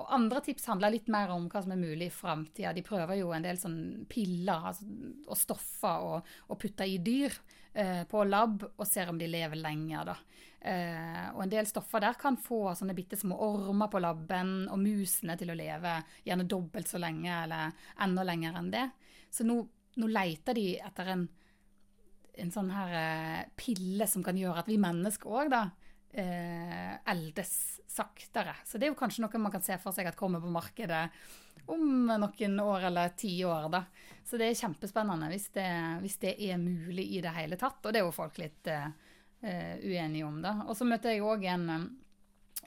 [0.00, 2.72] Og andre tips handler litt mer om hva som er mulig i framtida.
[2.72, 4.86] De prøver jo en del sånn piller altså,
[5.26, 6.06] og stoffer
[6.48, 7.34] å putte i dyr
[7.72, 10.16] eh, på lab, og ser om de lever lenger, da.
[10.60, 14.80] Eh, og en del stoffer der kan få sånne bitte små ormer på labben, og
[14.80, 18.86] musene til å leve gjerne dobbelt så lenge, eller enda lenger enn det.
[19.32, 19.60] Så nå,
[20.00, 21.28] nå leter de etter en,
[22.40, 25.66] en sånn her eh, pille som kan gjøre at vi mennesker òg, da,
[26.12, 28.54] eh, eldes saktere.
[28.64, 31.06] Så det er jo kanskje noe man kan se for seg at kommer på markedet
[31.70, 33.84] om noen år eller ti år, da.
[34.24, 35.70] Så det er kjempespennende hvis det,
[36.02, 37.82] hvis det er mulig i det hele tatt.
[37.84, 38.90] Og det er jo folk litt eh,
[39.82, 40.60] uenige om, da.
[40.66, 41.90] Og så møter jeg òg en eh,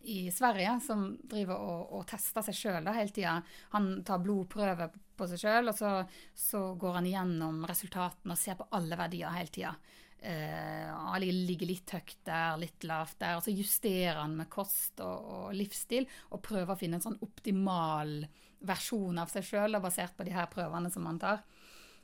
[0.04, 3.38] i Sverige som driver og, og tester seg sjøl hele tida.
[3.76, 5.92] Han tar blodprøver på seg sjøl, og så,
[6.36, 9.76] så går han gjennom resultatene og ser på alle verdier hele tida.
[10.24, 13.38] Eh, han ligger litt høyt der, litt lavt der.
[13.38, 17.20] Og så justerer han med kost og, og livsstil og prøver å finne en sånn
[17.26, 18.22] optimal
[18.64, 21.44] versjon av seg sjøl basert på de her prøvene som han tar.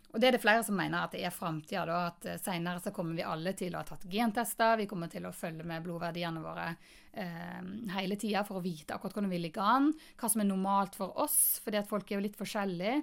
[0.10, 1.99] Og det er det flere som mener at det er framtida, da.
[2.10, 4.75] At eh, seinere så kommer vi alle til å ha tatt gentester.
[4.82, 6.67] Vi kommer til å følge med blodverdiene våre
[7.13, 7.62] eh,
[7.95, 9.93] hele tida for å vite akkurat hvordan vi ligger an.
[10.19, 12.99] Hva som er normalt for oss, fordi at folk er jo litt forskjellige.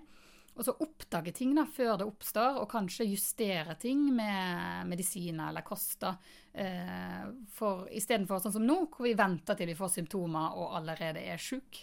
[0.57, 5.65] Og så oppdage ting da, før det oppstår, og kanskje justere ting med medisiner eller
[5.67, 6.17] koster.
[6.53, 11.21] Eh, for Istedenfor sånn som nå, hvor vi venter til vi får symptomer og allerede
[11.21, 11.83] er sjuk,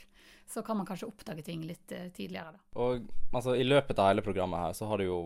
[0.50, 2.56] så kan man kanskje oppdage ting litt eh, tidligere.
[2.56, 2.64] da.
[2.82, 5.22] Og altså, i løpet av hele programmet her, så har det jo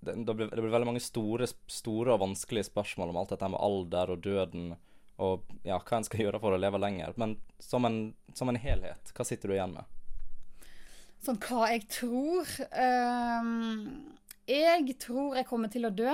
[0.00, 3.62] det, blir, det blir veldig mange store, store og vanskelige spørsmål om alt dette med
[3.62, 4.72] alder og døden,
[5.22, 7.14] og ja, hva en skal gjøre for å leve lenger.
[7.16, 8.00] Men som en,
[8.34, 9.94] som en helhet, hva sitter du igjen med?
[11.26, 13.78] Sånn hva jeg tror um,
[14.46, 16.12] Jeg tror jeg kommer til å dø.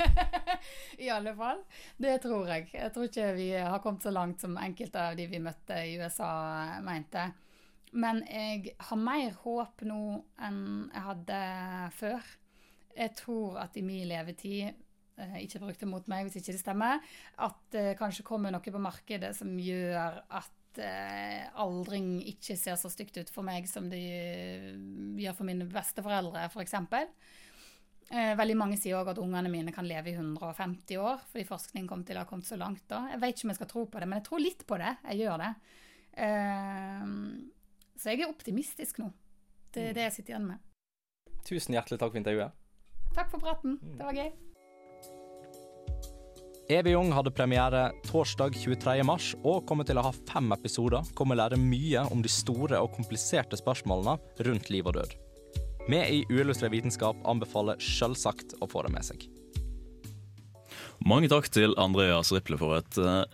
[1.04, 1.62] I alle fall.
[1.96, 2.66] Det tror jeg.
[2.74, 5.96] Jeg tror ikke vi har kommet så langt som enkelte av de vi møtte i
[5.96, 6.28] USA
[6.84, 7.30] mente.
[7.96, 10.02] Men jeg har mer håp nå
[10.44, 10.60] enn
[10.92, 11.40] jeg hadde
[11.96, 12.30] før.
[12.92, 17.00] Jeg tror at i min levetid eh, ikke brukte mot meg hvis ikke det stemmer,
[17.40, 22.90] at det kanskje kommer noe på markedet som gjør at eh, aldring ikke ser så
[22.92, 26.76] stygt ut for meg som det gjør for mine besteforeldre, f.eks.
[28.10, 31.86] Eh, veldig mange sier òg at ungene mine kan leve i 150 år, fordi forskning
[31.90, 33.04] kom til å ha kommet så langt da.
[33.12, 34.94] Jeg vet ikke om jeg skal tro på det, men jeg tror litt på det.
[35.12, 35.52] Jeg gjør det.
[36.26, 37.08] Eh,
[38.00, 39.12] så jeg er optimistisk nå.
[39.70, 40.68] Det er det jeg sitter igjen med.
[41.46, 42.56] Tusen hjertelig takk for intervjuet.
[43.14, 43.78] Takk for praten.
[43.98, 44.30] Det var gøy.
[46.70, 49.00] Evig ung hadde premiere torsdag 23.
[49.02, 52.78] mars og kommer til å ha fem episoder hvor vi lærer mye om de store
[52.78, 54.14] og kompliserte spørsmålene
[54.46, 55.16] rundt liv og død.
[55.90, 59.26] Vi i Uillustrert vitenskap anbefaler selvsagt å få det med seg.
[61.02, 63.24] Mange takk til Andreas Riple for et uh,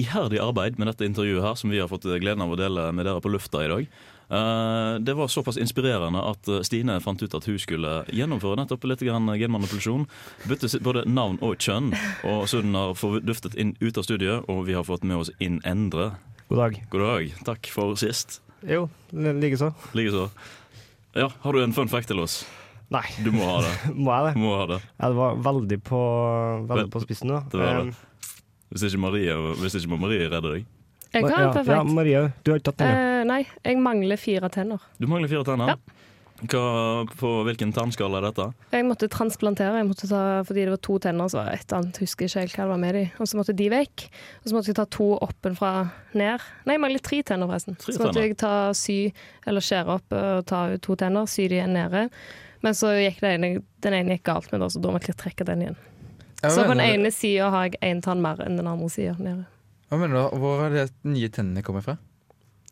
[0.00, 3.04] iherdig arbeid med dette intervjuet her, som vi har fått gleden av å dele med
[3.04, 3.92] dere på lufta i dag.
[4.30, 8.86] Eh, det var såpass inspirerende at eh, Stine fant ut at hun skulle gjennomføre nettopp
[8.88, 10.06] litt genmanipulasjon.
[10.48, 11.92] Bytte både navn og kjønn.
[12.28, 15.60] Og så har forduftet inn ut av studiet, og vi har fått med oss inn
[15.68, 16.12] Endre.
[16.48, 16.80] God dag.
[16.92, 17.36] God dag.
[17.48, 18.40] Takk for sist.
[18.68, 19.72] Jo, likeså.
[19.96, 20.28] Likeså.
[21.18, 22.42] Ja, har du en fun fact til oss?
[22.92, 23.04] Nei.
[23.24, 23.72] Du må ha det.
[24.04, 24.32] Må jeg det?
[24.40, 24.80] Må ha det.
[24.98, 26.00] Ja, det var veldig på,
[26.68, 27.42] veldig på spissen da.
[27.52, 27.96] Det var det.
[28.72, 30.68] Hvis ikke Marie, hvis ikke må Marie redde deg.
[31.12, 31.74] Jeg kan ja, perfekt.
[31.76, 32.92] Ja, Marie, du har ikke tatt den.
[32.92, 33.08] ja.
[33.20, 34.80] Eh, nei, jeg mangler fire tenner.
[34.98, 35.76] Du mangler fire tenner?
[36.42, 38.48] Hva, på hvilken tannskala er dette?
[38.74, 41.74] Jeg måtte transplantere, jeg måtte ta, fordi det var to tenner, så var det et
[41.76, 43.02] annet, husker ikke helt hva det var med de.
[43.22, 44.06] Og så måtte de vekk.
[44.40, 45.70] Og så måtte jeg ta to oppenfra
[46.18, 46.48] ned.
[46.66, 47.78] Nei, jeg mangler tre tenner, forresten.
[47.78, 48.32] Tre så måtte tenner.
[48.32, 48.98] jeg ta sy,
[49.46, 52.08] eller skjære opp og ta ut to tenner, sy de igjen nede.
[52.66, 53.54] Men så gikk det ene,
[53.86, 55.80] den ene gikk galt med det, så da måtte jeg trekke den igjen.
[56.42, 59.14] Jeg så på den ene sida har jeg én tann mer enn den andre sida
[59.22, 59.46] nede.
[59.92, 60.38] Hva mener du?
[60.40, 61.98] Hvor har de nye tennene kommet fra?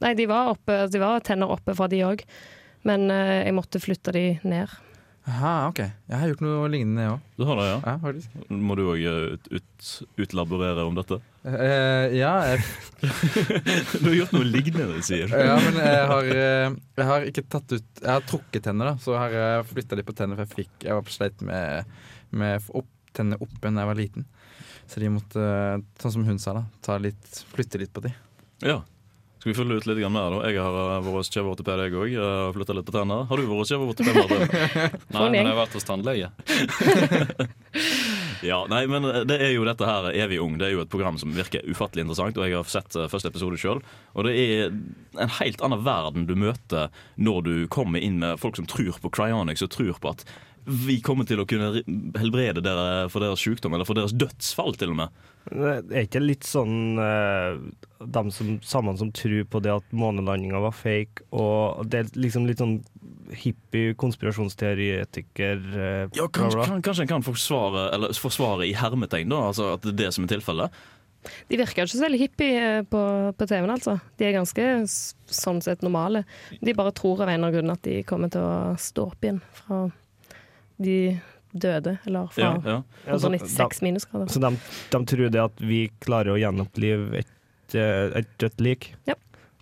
[0.00, 2.22] Nei, de var, oppe, de var tenner oppe fra de òg,
[2.88, 4.72] men eh, jeg måtte flytte de ned.
[5.28, 5.82] Aha, ok.
[5.84, 7.26] Jeg har gjort noe lignende, jeg òg.
[7.36, 7.74] Du har det, ja?
[7.84, 8.38] Ja, faktisk.
[8.48, 9.90] Må du òg ut, ut,
[10.24, 11.20] utlaborere om dette?
[11.44, 12.64] Eh, ja, jeg,
[14.00, 15.36] Du har gjort noe lignende, sier du.
[15.36, 19.04] ja, men jeg har, eh, jeg har ikke tatt ut Jeg har trukket tenner, da.
[19.04, 21.92] Så har jeg flytta de på tennene, for jeg fikk Jeg var sleit med,
[22.32, 24.30] med å få opp, oppe da jeg var liten.
[24.90, 28.10] Så de måtte, eh, sånn som hun sa, da, ta litt, flytte litt på de.
[28.66, 28.80] Ja.
[29.40, 30.40] Skal vi følge ut litt mer, da?
[30.50, 32.16] Jeg har uh, vært hos kjeveortoped, jeg òg.
[32.58, 33.22] Flytta litt på tenner.
[33.30, 34.18] Har du vært hos kjeveortoped?
[34.18, 34.42] Martin?
[35.16, 36.28] Nei, men jeg har vært hos tannlege.
[38.40, 40.56] Ja, nei, men det er jo dette her Evig ung.
[40.60, 43.28] Det er jo et program som virker ufattelig interessant, og jeg har sett eh, første
[43.32, 43.82] episode sjøl.
[44.16, 44.70] Og det er
[45.20, 46.88] en helt annen verden du møter
[47.20, 50.24] når du kommer inn med folk som tror på cryonics, og tror på at
[50.64, 51.82] vi kommer til å kunne
[52.18, 55.20] helbrede dere for deres sykdom, eller for deres dødsfall, til og med.
[55.50, 57.56] Det er ikke litt sånn eh,
[58.12, 62.46] dem som, sammen som tror på det at månelandinga var fake, og det er liksom
[62.48, 62.78] litt sånn
[63.40, 69.46] hippie konspirasjonsteoretiker eh, Ja, kanskje, kan, kanskje en kan forsvare, eller forsvare i hermetegn, da,
[69.50, 70.80] altså at det er det som er tilfellet.
[71.50, 73.00] De virker ikke så veldig hippie eh, på,
[73.36, 73.98] på TV-en, altså.
[74.20, 76.24] De er ganske sånn sett normale.
[76.60, 79.26] De bare tror av en eller annen grunn at de kommer til å stå opp
[79.26, 79.88] igjen fra
[80.82, 81.20] de
[81.52, 82.76] døde, eller fra Ja, ja.
[83.06, 84.26] Ja, så 196 minusgrader.
[84.30, 84.50] Så de,
[84.90, 88.92] de tror det at vi klarer å gjenopplive et, eh, et dødt lik.
[89.06, 89.14] Ja.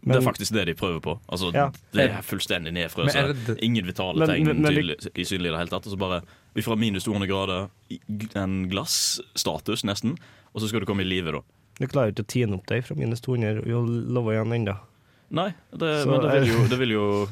[0.04, 1.18] det er faktisk det de prøver på.
[1.28, 1.70] Altså, Ja.
[1.92, 3.12] Det er fullstendig nedfrøs.
[3.14, 3.59] nedfrøst.
[3.62, 5.87] Ingen vitale Men- tegn men- men- tydelig, i synlig i det hele tatt.
[5.87, 6.22] Og så bare
[6.54, 7.68] vi fra minus 200 grader,
[8.37, 10.16] en glassstatus nesten,
[10.54, 11.40] og så skal du komme i live, da.
[11.78, 14.78] Du klarer ikke å tine opp deg fra minus 200 og love igjen ennå.
[15.31, 17.28] Nei, det, Så men det vil, jo, det vil jo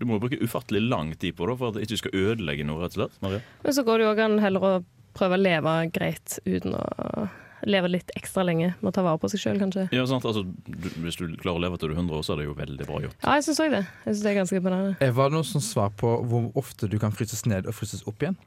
[0.00, 2.80] Du må bruke ufattelig lang tid på det for at det ikke skal ødelegge noe,
[2.80, 3.20] rett og slett.
[3.20, 3.44] Maria.
[3.66, 4.72] Men så går det jo òg an heller å
[5.16, 7.28] prøve å leve greit uten å
[7.68, 9.86] leve litt ekstra lenge med å ta vare på seg sjøl, kanskje.
[9.92, 10.24] Ja, sant?
[10.24, 12.46] Altså, du, hvis du klarer å leve til du er 100 år, så er det
[12.46, 13.18] jo veldig bra gjort.
[13.20, 13.82] Ja, jeg syns òg det.
[14.06, 15.10] Jeg synes det er ganske imponerende.
[15.20, 18.24] Var det noe sånn svar på hvor ofte du kan fryses ned og fryses opp
[18.24, 18.38] igjen?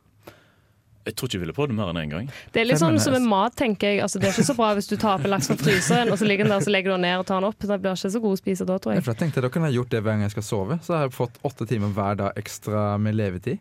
[1.04, 2.30] Jeg tror ikke jeg ville prøvd det mer enn én gang.
[2.56, 4.04] Det er litt sånn som med mat, tenker jeg.
[4.06, 6.48] Altså, det er ikke så bra hvis du en laks fra fryseren, og så ligger
[6.48, 7.60] den der, så legger du den ned og tar den opp.
[7.60, 9.04] Det blir ikke så god å spise da, tror jeg.
[9.10, 10.80] jeg tenkte Da kunne jeg gjort det hver gang jeg skal sove.
[10.86, 13.60] Så har jeg fått åtte timer hver dag ekstra med levetid.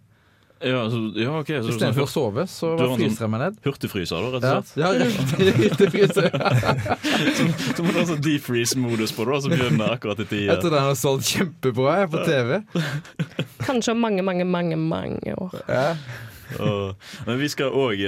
[0.62, 3.57] Ja, så, ja ok så, Istedenfor å sove, så en fryser jeg meg ned.
[3.64, 4.74] Hurtigfryser, da, rett og slett?
[4.78, 6.28] ja riktig, riktig fryser.
[7.38, 10.52] så, så må du ha sånn defreeze-modus på det, som begynner akkurat i tide.
[10.52, 12.61] Jeg tror den har solgt kjempebra jeg, på TV.
[13.66, 15.59] Kanskje om mange, mange, mange mange år.
[15.66, 15.88] Ja.
[17.27, 18.03] Men vi skal òg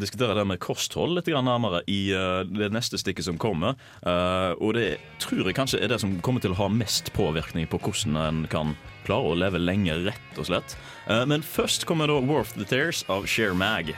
[0.00, 3.76] diskutere det med kosthold litt nærmere i uh, det neste stikket som kommer.
[4.04, 7.68] Uh, og det tror jeg kanskje er det som kommer til å ha mest påvirkning
[7.70, 10.76] på hvordan en kan klare å leve lenge, rett og slett.
[11.06, 13.94] Eh, men først kommer da Worth the Tears av Share Mag.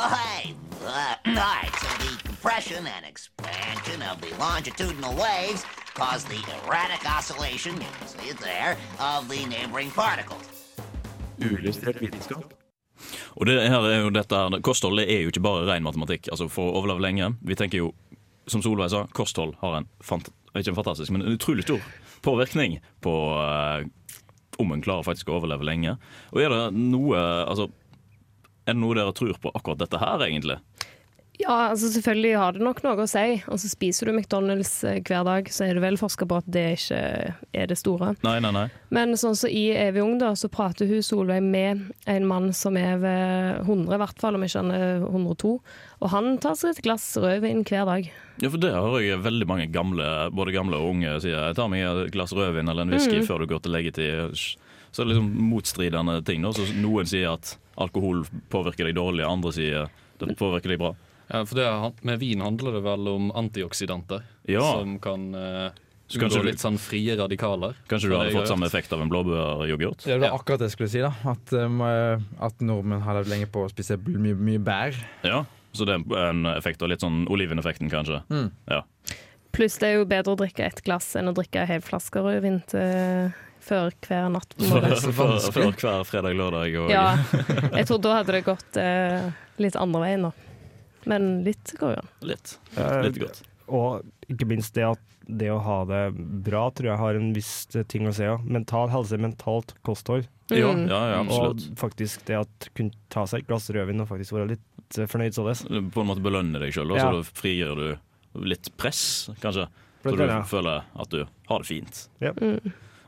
[0.00, 0.56] Hei!
[1.26, 8.08] Nei, the compression and expansion of the longitudinal waves cause the erratic oscillation, you can
[8.08, 10.48] see it there, of the neighboring particles.
[13.36, 16.48] Og det her er jo dette her, Kosthold er jo ikke bare ren matematikk altså
[16.52, 17.30] for å overleve lenge.
[17.40, 17.92] Vi tenker jo,
[18.46, 21.80] som Solveig sa, kosthold har en, fant ikke en fantastisk, men en utrolig stor
[22.24, 23.86] påvirkning på eh,
[24.60, 25.96] om en klarer faktisk å overleve lenge.
[26.32, 27.70] Og er det noe altså,
[28.68, 30.60] Er det noe dere tror på akkurat dette her, egentlig?
[31.40, 33.22] Ja, altså selvfølgelig har det nok noe å si.
[33.48, 36.64] Altså spiser du McDonald's eh, hver dag, så er det vel forska på at det
[36.76, 36.98] ikke
[37.56, 38.10] er det store.
[38.26, 38.66] Nei, nei, nei.
[38.92, 42.76] Men sånn som i Evig ung, da, så prater hun Solveig med en mann som
[42.76, 45.54] er ved 100, i hvert fall, om ikke han er 102.
[46.00, 48.10] Og han tar seg et glass rødvin hver dag.
[48.40, 51.40] Ja, for Det hører jeg veldig mange gamle både gamle og unge sier.
[51.50, 53.26] Jeg tar meg et glass rødvin eller en whisky Mm.
[53.28, 54.36] før du går til leggetid.
[54.92, 56.42] Så det er liksom motstridende ting.
[56.42, 56.52] Da.
[56.52, 59.88] Så noen sier at alkohol påvirker deg dårlig, andre sier
[60.20, 60.94] det påvirker deg bra.
[61.30, 64.64] Ja, for det, Med vin handler det vel om antioksidanter, Ja.
[64.74, 65.70] som kan uh,
[66.10, 67.76] kanskje unngå litt sånn frie radikaler.
[67.88, 70.06] Kanskje du hadde fått samme effekt av en blåbæryoghurt?
[70.08, 71.04] Ja, det var akkurat det jeg skulle si.
[71.04, 74.98] da At, um, at nordmenn har levd lenge på å spise mye, mye bær.
[75.22, 78.24] Ja, så det er en effekt av litt sånn oliveneffekten, kanskje.
[78.32, 78.50] Mm.
[78.66, 78.82] Ja.
[79.54, 82.22] Pluss det er jo bedre å drikke ett glass enn å drikke en hel flaske
[82.22, 84.54] rødvin til før hver natt.
[84.70, 87.06] Før, før, før hver fredag, lørdag og Ja,
[87.76, 89.26] jeg tror da hadde det gått eh,
[89.60, 90.49] litt andre veien, da.
[91.08, 92.10] Men litt går jo an.
[92.32, 92.58] Litt.
[92.76, 93.42] Eh, Litt godt.
[93.70, 96.02] og ikke minst det at det å ha det
[96.42, 98.24] bra, tror jeg har en viss ting å si.
[98.26, 98.36] Ja.
[98.42, 100.26] Mental helse, mentalt kosthold.
[100.50, 100.88] Mm.
[100.90, 101.68] ja, ja, absolutt.
[101.70, 105.06] Og faktisk det at kunne ta seg et glass rødvin og faktisk være litt eh,
[105.06, 105.62] fornøyd således.
[105.94, 109.68] På en måte belønne deg sjøl, så da frigjør du litt press, kanskje.
[110.02, 112.06] Så du føler at du har det fint.
[112.24, 112.32] Ja.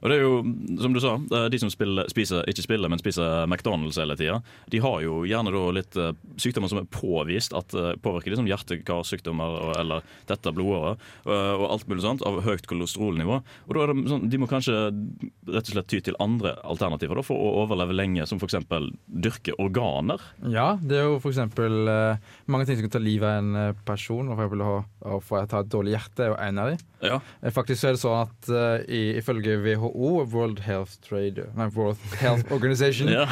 [0.02, 0.38] Og det er jo,
[0.82, 1.14] som du sa,
[1.50, 4.40] de som spiller, spiser, ikke spiller, men spiser McDonald's hele tida,
[4.72, 6.10] de har jo gjerne litt eh,
[6.42, 11.86] sykdommer som er påvist at eh, påvirker liksom hjerte-karsykdommer eller dette blodårer eh, og alt
[11.90, 13.38] mulig sånt av høyt kolesterolnivå.
[13.68, 17.20] Og da er det sånn, De må kanskje rett og slett ty til andre alternativer
[17.20, 18.58] da, for å overleve lenge, som f.eks.
[19.06, 20.22] dyrke organer.
[20.50, 24.32] Ja, det er jo eh, mange ting som kan ta livet av en person.
[24.32, 24.74] For eksempel å,
[25.14, 26.88] å få ta et dårlig hjerte er jo en av dem.
[27.02, 27.18] Ja.
[27.42, 32.00] Eh, Faktisk er det sånn at uh, i, ifølge WHO, World Health Trader, Nei, World
[32.20, 33.26] Health Organization, Ja.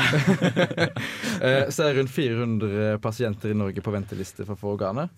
[1.47, 5.11] eh, så er det rundt 400 pasienter i Norge på venteliste for å få organer.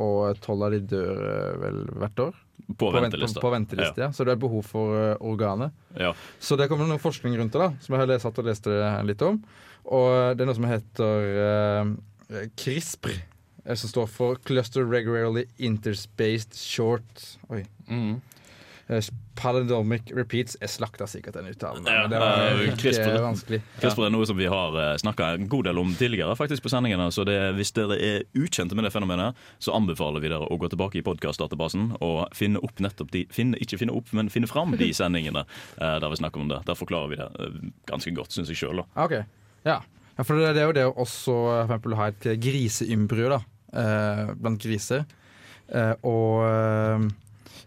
[0.00, 1.20] Og tolv av de dør
[1.62, 2.34] vel hvert år.
[2.76, 3.40] På på venteliste.
[3.40, 4.10] På, på venteliste, ja.
[4.12, 5.72] Så det er behov for uh, organer.
[5.96, 6.12] Ja.
[6.42, 8.76] Så det kommer noe forskning rundt det, da, som jeg har lest, satt og leste
[9.08, 9.40] litt om.
[9.86, 13.16] Og det er noe som heter uh, CRISPR,
[13.74, 17.64] som står for Cluster Regularly Interspaced Short Oi.
[17.90, 18.20] Mm.
[18.88, 19.02] Eh,
[19.34, 20.56] Palindromic Repeats.
[20.60, 23.58] Jeg slakta sikkert den uttalen, Ja, det var eh, ikke vanskelig.
[23.80, 27.08] CRISPR er noe som vi har snakka en god del om tidligere faktisk på sendingene.
[27.12, 30.70] Så det, hvis dere er ukjente med det fenomenet, så anbefaler vi dere å gå
[30.70, 34.76] tilbake i podkastdatabasen og finne opp nettopp de finne, Ikke finne opp, men finne fram
[34.78, 36.62] de sendingene eh, der vi snakker om det.
[36.70, 38.86] Der forklarer vi det eh, ganske godt, syns jeg sjøl.
[38.94, 39.26] Okay.
[39.26, 39.80] Ok, ja.
[40.14, 43.42] ja for det, det er jo det å også for eksempel, ha et griseymbryo da,
[43.72, 45.04] eh, blant griser.
[45.68, 47.08] Eh, og eh,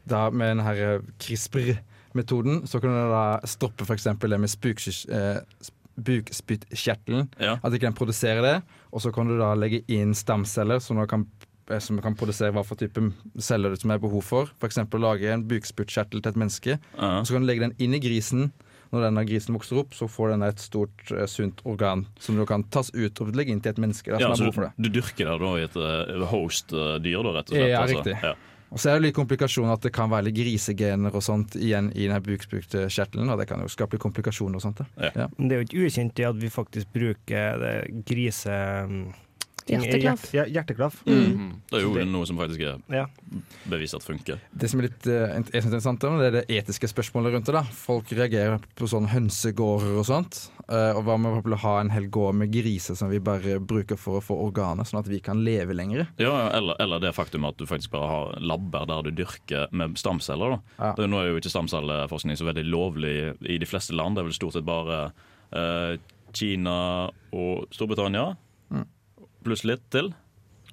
[0.09, 4.07] da med denne CRISPR-metoden så kan du da stoppe f.eks.
[4.19, 7.27] det med spuksky- eh, sp- bukspyttkjertelen.
[7.63, 8.55] At ikke den produserer det.
[8.95, 11.25] Og så kan du da legge inn stamceller som, kan,
[11.69, 13.01] eh, som kan produsere hva for type
[13.43, 14.49] celler som er behov for.
[14.61, 14.79] F.eks.
[14.95, 16.77] lage en bukspyttkjertel til et menneske.
[16.97, 17.19] Ja.
[17.19, 18.51] Og så kan du legge den inn i grisen.
[18.89, 22.45] Når denne grisen vokser opp, så får den et stort, eh, sunt organ som du
[22.49, 24.09] kan tas ut og legge inn til et menneske.
[24.09, 27.53] Da, Ja, så du, du dyrker det da i et uh, host-dyr, da, rett og
[27.53, 27.69] slett?
[27.69, 27.99] Ja, altså.
[27.99, 28.17] riktig.
[28.23, 28.33] Ja.
[28.69, 31.89] Og så er det litt komplikasjoner at det kan være litt grisegener og sånt igjen
[31.95, 34.83] i denne bukspyttkjertelen, og det kan jo skape litt komplikasjoner og sånt.
[34.97, 35.09] Ja.
[35.15, 35.25] Ja.
[35.37, 37.73] Men det er jo ikke ukjent det at vi faktisk bruker det
[38.09, 38.59] grise...
[39.67, 40.31] mm, Hjerteklaff.
[40.31, 41.03] hjert- hjerteklaff.
[41.05, 41.61] Mm.
[41.69, 43.05] Det er jo Det- noe som faktisk er Ja.
[43.69, 44.39] bevist at funker.
[44.55, 47.53] Det som er litt uh, er interessant, det er det etiske spørsmålet rundt det.
[47.53, 47.63] da.
[47.63, 50.49] Folk reagerer på sånn hønsegårder og sånt.
[50.69, 53.97] Uh, og hva med å ha en hel gård med griser som vi bare bruker
[53.97, 56.07] for å få organer, sånn at vi kan leve lenger?
[56.19, 59.95] Ja, eller, eller det faktum at du faktisk bare har labber der du dyrker med
[59.97, 60.59] stamceller.
[60.77, 60.93] Da.
[60.95, 64.15] Det er, nå er jo ikke stamcelleforskning så veldig lovlig i de fleste land.
[64.15, 65.11] Det er vel stort sett bare
[65.53, 65.97] uh,
[66.33, 68.35] Kina og Storbritannia.
[69.45, 70.11] Pluss litt til.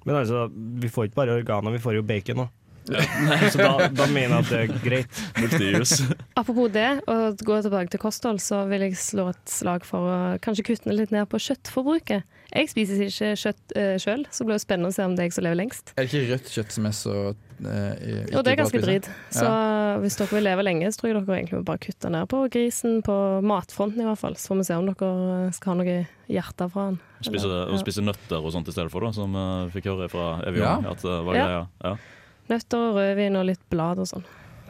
[0.05, 2.56] Men altså, vi får ikke bare organer, vi får jo bacon òg.
[2.91, 3.03] Ja.
[3.51, 5.21] Så da, da mener jeg at det er greit.
[5.41, 5.97] Multius.
[6.39, 10.17] Apropos det, å gå tilbake til kosthold, så vil jeg slå et slag for å
[10.43, 12.23] kanskje kutte litt ned på kjøttforbruket.
[12.47, 15.25] Jeg spiser ikke kjøtt uh, sjøl, så det blir jo spennende å se om det
[15.25, 15.91] er jeg som lever lengst.
[15.97, 19.09] Er det ikke rødt kjøtt som er så uh, Og det er ganske drit.
[19.35, 19.97] Så Ja.
[19.99, 22.39] hvis dere vil leve lenge, så tror jeg dere egentlig må bare kutte ned på
[22.53, 24.37] grisen, på matfronten i hvert fall.
[24.39, 25.97] Så får vi se om dere skal ha noe
[26.31, 26.99] hjerte fra den.
[27.27, 27.65] Spise, ja.
[27.67, 30.63] og spise nøtter og sånt i stedet for, da, som uh, fikk høre fra Evy
[30.63, 30.77] Ja.
[30.87, 31.49] At det var Ja.
[31.49, 31.65] greia.
[31.83, 31.97] Ja.
[32.51, 34.27] Nøtter og rødvin og litt blad og sånn.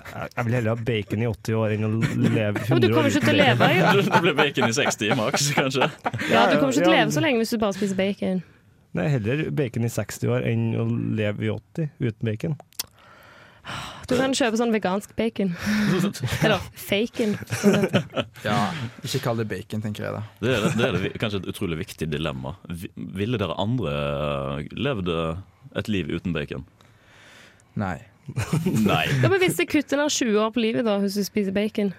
[0.08, 2.70] Jeg vil heller ha bacon i 80 år enn å leve 100 år.
[2.72, 3.90] men du kommer ikke til å leve, jo.
[4.08, 5.90] Det blir bacon i 60 maks, kanskje.
[6.32, 8.40] Ja, du kommer ikke til å leve så lenge hvis du bare spiser bacon.
[8.98, 10.88] Nei, heller bacon i 60 år enn å
[11.20, 12.56] leve i 80 uten bacon.
[14.08, 15.52] Du kan kjøpe sånn vegansk bacon.
[16.46, 17.36] Eller faken.
[18.46, 18.62] Ja,
[19.04, 20.22] ikke kall det bacon, tenker jeg da.
[20.40, 22.56] Det er, det er det, kanskje et utrolig viktig dilemma.
[22.96, 23.98] Ville dere andre
[24.72, 26.64] levd et liv uten bacon?
[27.78, 27.98] Nei.
[28.84, 29.06] Nei.
[29.24, 31.94] Ja, men hvis det kutter ned 20 år på livet da, hvis du spiser bacon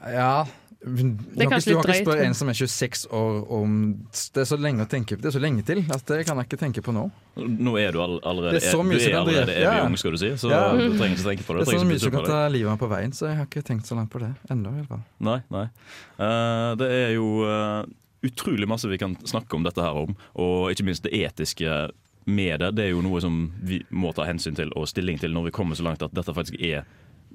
[0.00, 0.46] Ja
[0.80, 3.74] Det er kanskje ikke- Du har ikke spurt en som er 26 år om
[4.16, 6.48] Det er så lenge å tenke Det er så lenge til at det kan jeg
[6.48, 7.04] ikke tenke på nå.
[7.36, 9.84] Nå er du all, allerede, Det er så mye du er allerede evig ja.
[9.84, 10.32] ung, skal du si.
[10.40, 10.72] Så Ja.
[10.72, 11.66] du trenger ikke tenke på det.
[11.68, 13.46] Det er så mye som kan ta livet av meg på veien, så jeg har
[13.46, 14.72] ikke tenkt så langt på det ennå.
[14.72, 15.04] i hvert fall.
[15.20, 15.66] Nei, nei.
[16.18, 17.84] Uh, det er jo uh,
[18.24, 21.90] utrolig masse vi kan snakke om dette her om, og ikke minst det etiske
[22.30, 22.72] med det.
[22.78, 25.54] Det er jo noe som vi må ta hensyn til og stilling til når vi
[25.56, 26.86] kommer så langt at dette faktisk er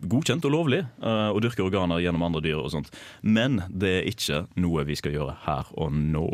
[0.03, 2.91] godkjent og lovlig uh, å dyrke organer gjennom andre dyr og sånt.
[3.21, 6.27] Men det er ikke noe vi skal gjøre her og nå.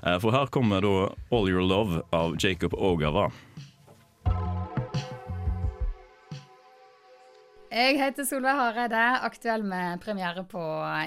[0.00, 0.94] Uh, for her kommer da
[1.34, 3.30] All Your Love av Jacob Ogawa.
[7.72, 10.60] Jeg heter Solveig Hareide, aktuell med premiere på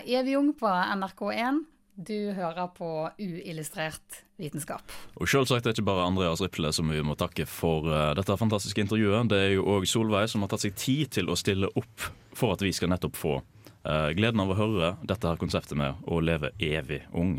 [0.10, 1.62] Evig på NRK1
[1.96, 2.88] Du hører på
[3.22, 4.84] uillustrert vitenskap.
[5.16, 8.36] Og selvsagt er det ikke bare Andreas Riple som vi må takke for eh, dette
[8.40, 9.30] fantastiske intervjuet.
[9.32, 12.52] Det er jo òg Solveig som har tatt seg tid til å stille opp for
[12.52, 16.20] at vi skal nettopp få eh, gleden av å høre dette her konseptet med å
[16.20, 17.38] leve evig ung.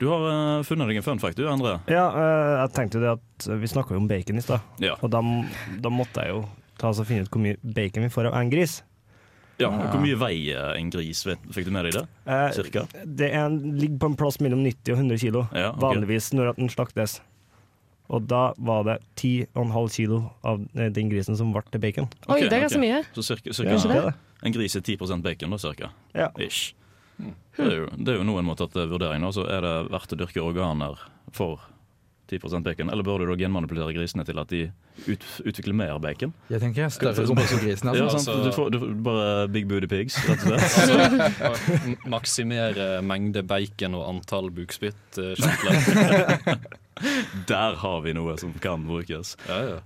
[0.00, 1.80] Du har eh, funnet deg en fun fact, du, Endre.
[1.90, 4.94] Ja, eh, jeg tenkte jo det at vi snakka jo om bacon i stad, Ja.
[5.02, 5.20] og da,
[5.82, 6.44] da måtte jeg jo
[6.80, 8.78] ta og finne ut hvor mye bacon vi får av en gris.
[9.60, 11.22] Ja, og Hvor mye veier en gris?
[11.26, 12.04] Fikk du med deg det?
[12.24, 12.86] Eh, Cirka?
[13.04, 15.82] Det er en, ligger på en plass mellom 90 og 100 kilo, Ja, okay.
[15.84, 17.20] vanligvis når den slaktes.
[18.10, 22.08] Og da var det 10,5 kilo av eh, den grisen som ble til bacon.
[22.26, 22.88] Oi, det er ganske okay.
[22.88, 23.04] mye.
[23.14, 24.12] Så cirka, cirka er.
[24.42, 25.92] En gris er 10% bacon, da, cirka?
[26.16, 26.30] Ja.
[26.40, 26.74] Ish.
[27.20, 29.26] Det er, jo, det er jo noen må til eh, vurdering.
[29.36, 30.98] Så er det verdt å dyrke organer
[31.36, 31.60] for
[32.32, 32.90] 10% bacon?
[32.90, 34.64] Eller bør du da genmanipulere grisene til at de
[35.08, 36.32] ut, utvikle mer bacon?
[36.50, 37.94] Jeg tenker større rumpe som grisen.
[37.94, 38.34] Ja, Altså.
[38.44, 41.40] Du får, du bare big booty pigs, rett og slett.
[41.50, 41.72] Altså,
[42.10, 46.56] maksimere mengde bacon og antall bukspyttkjertler.
[47.48, 49.30] Der har vi noe som kan brukes.
[49.48, 49.78] Eh,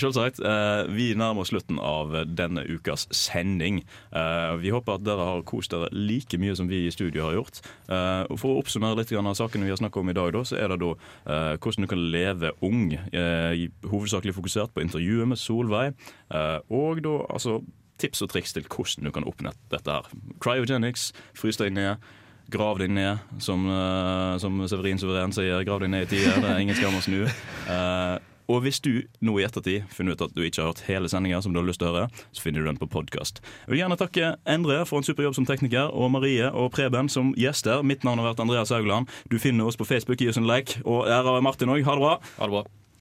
[0.00, 0.38] selvsagt.
[0.40, 3.82] Uh, vi nærmer oss slutten av denne ukas sending.
[4.14, 7.34] Uh, vi håper at dere har kost dere like mye som vi i studio har
[7.36, 7.60] gjort.
[7.92, 10.42] Eh, og for å oppsummere litt av sakene vi har snakket om i dag, da,
[10.48, 12.94] så er det da eh, hvordan du kan leve ung.
[12.96, 15.98] eh, i- hovedsakelig fokusert på intervjuet med Solveig.
[16.34, 17.60] eh, og da altså
[17.98, 20.08] tips og triks til hvordan du kan oppnå dette her.
[20.42, 22.08] Cryogenics, frys deg ned.
[22.48, 25.64] Grav deg ned, som, eh, som Severin Suveren sier.
[25.68, 27.26] Grav deg ned i tida, Det er ingen skam å snu.
[27.68, 28.16] Uh,
[28.48, 31.42] og hvis du nå i ettertid finner ut at du ikke har hørt hele sendinga,
[31.44, 33.42] som du har lyst til å høre, så finner du den på podkast.
[33.66, 37.12] Jeg vil gjerne takke Endre for en super jobb som tekniker, og Marie og Preben
[37.12, 37.84] som gjester.
[37.84, 39.12] Mitt navn har vært Andreas Haugland.
[39.28, 40.80] Du finner oss på Facebook, gi oss en like.
[40.88, 41.84] Og her har Martin òg.
[41.84, 42.16] Ha det bra.
[42.38, 42.64] Ha det bra.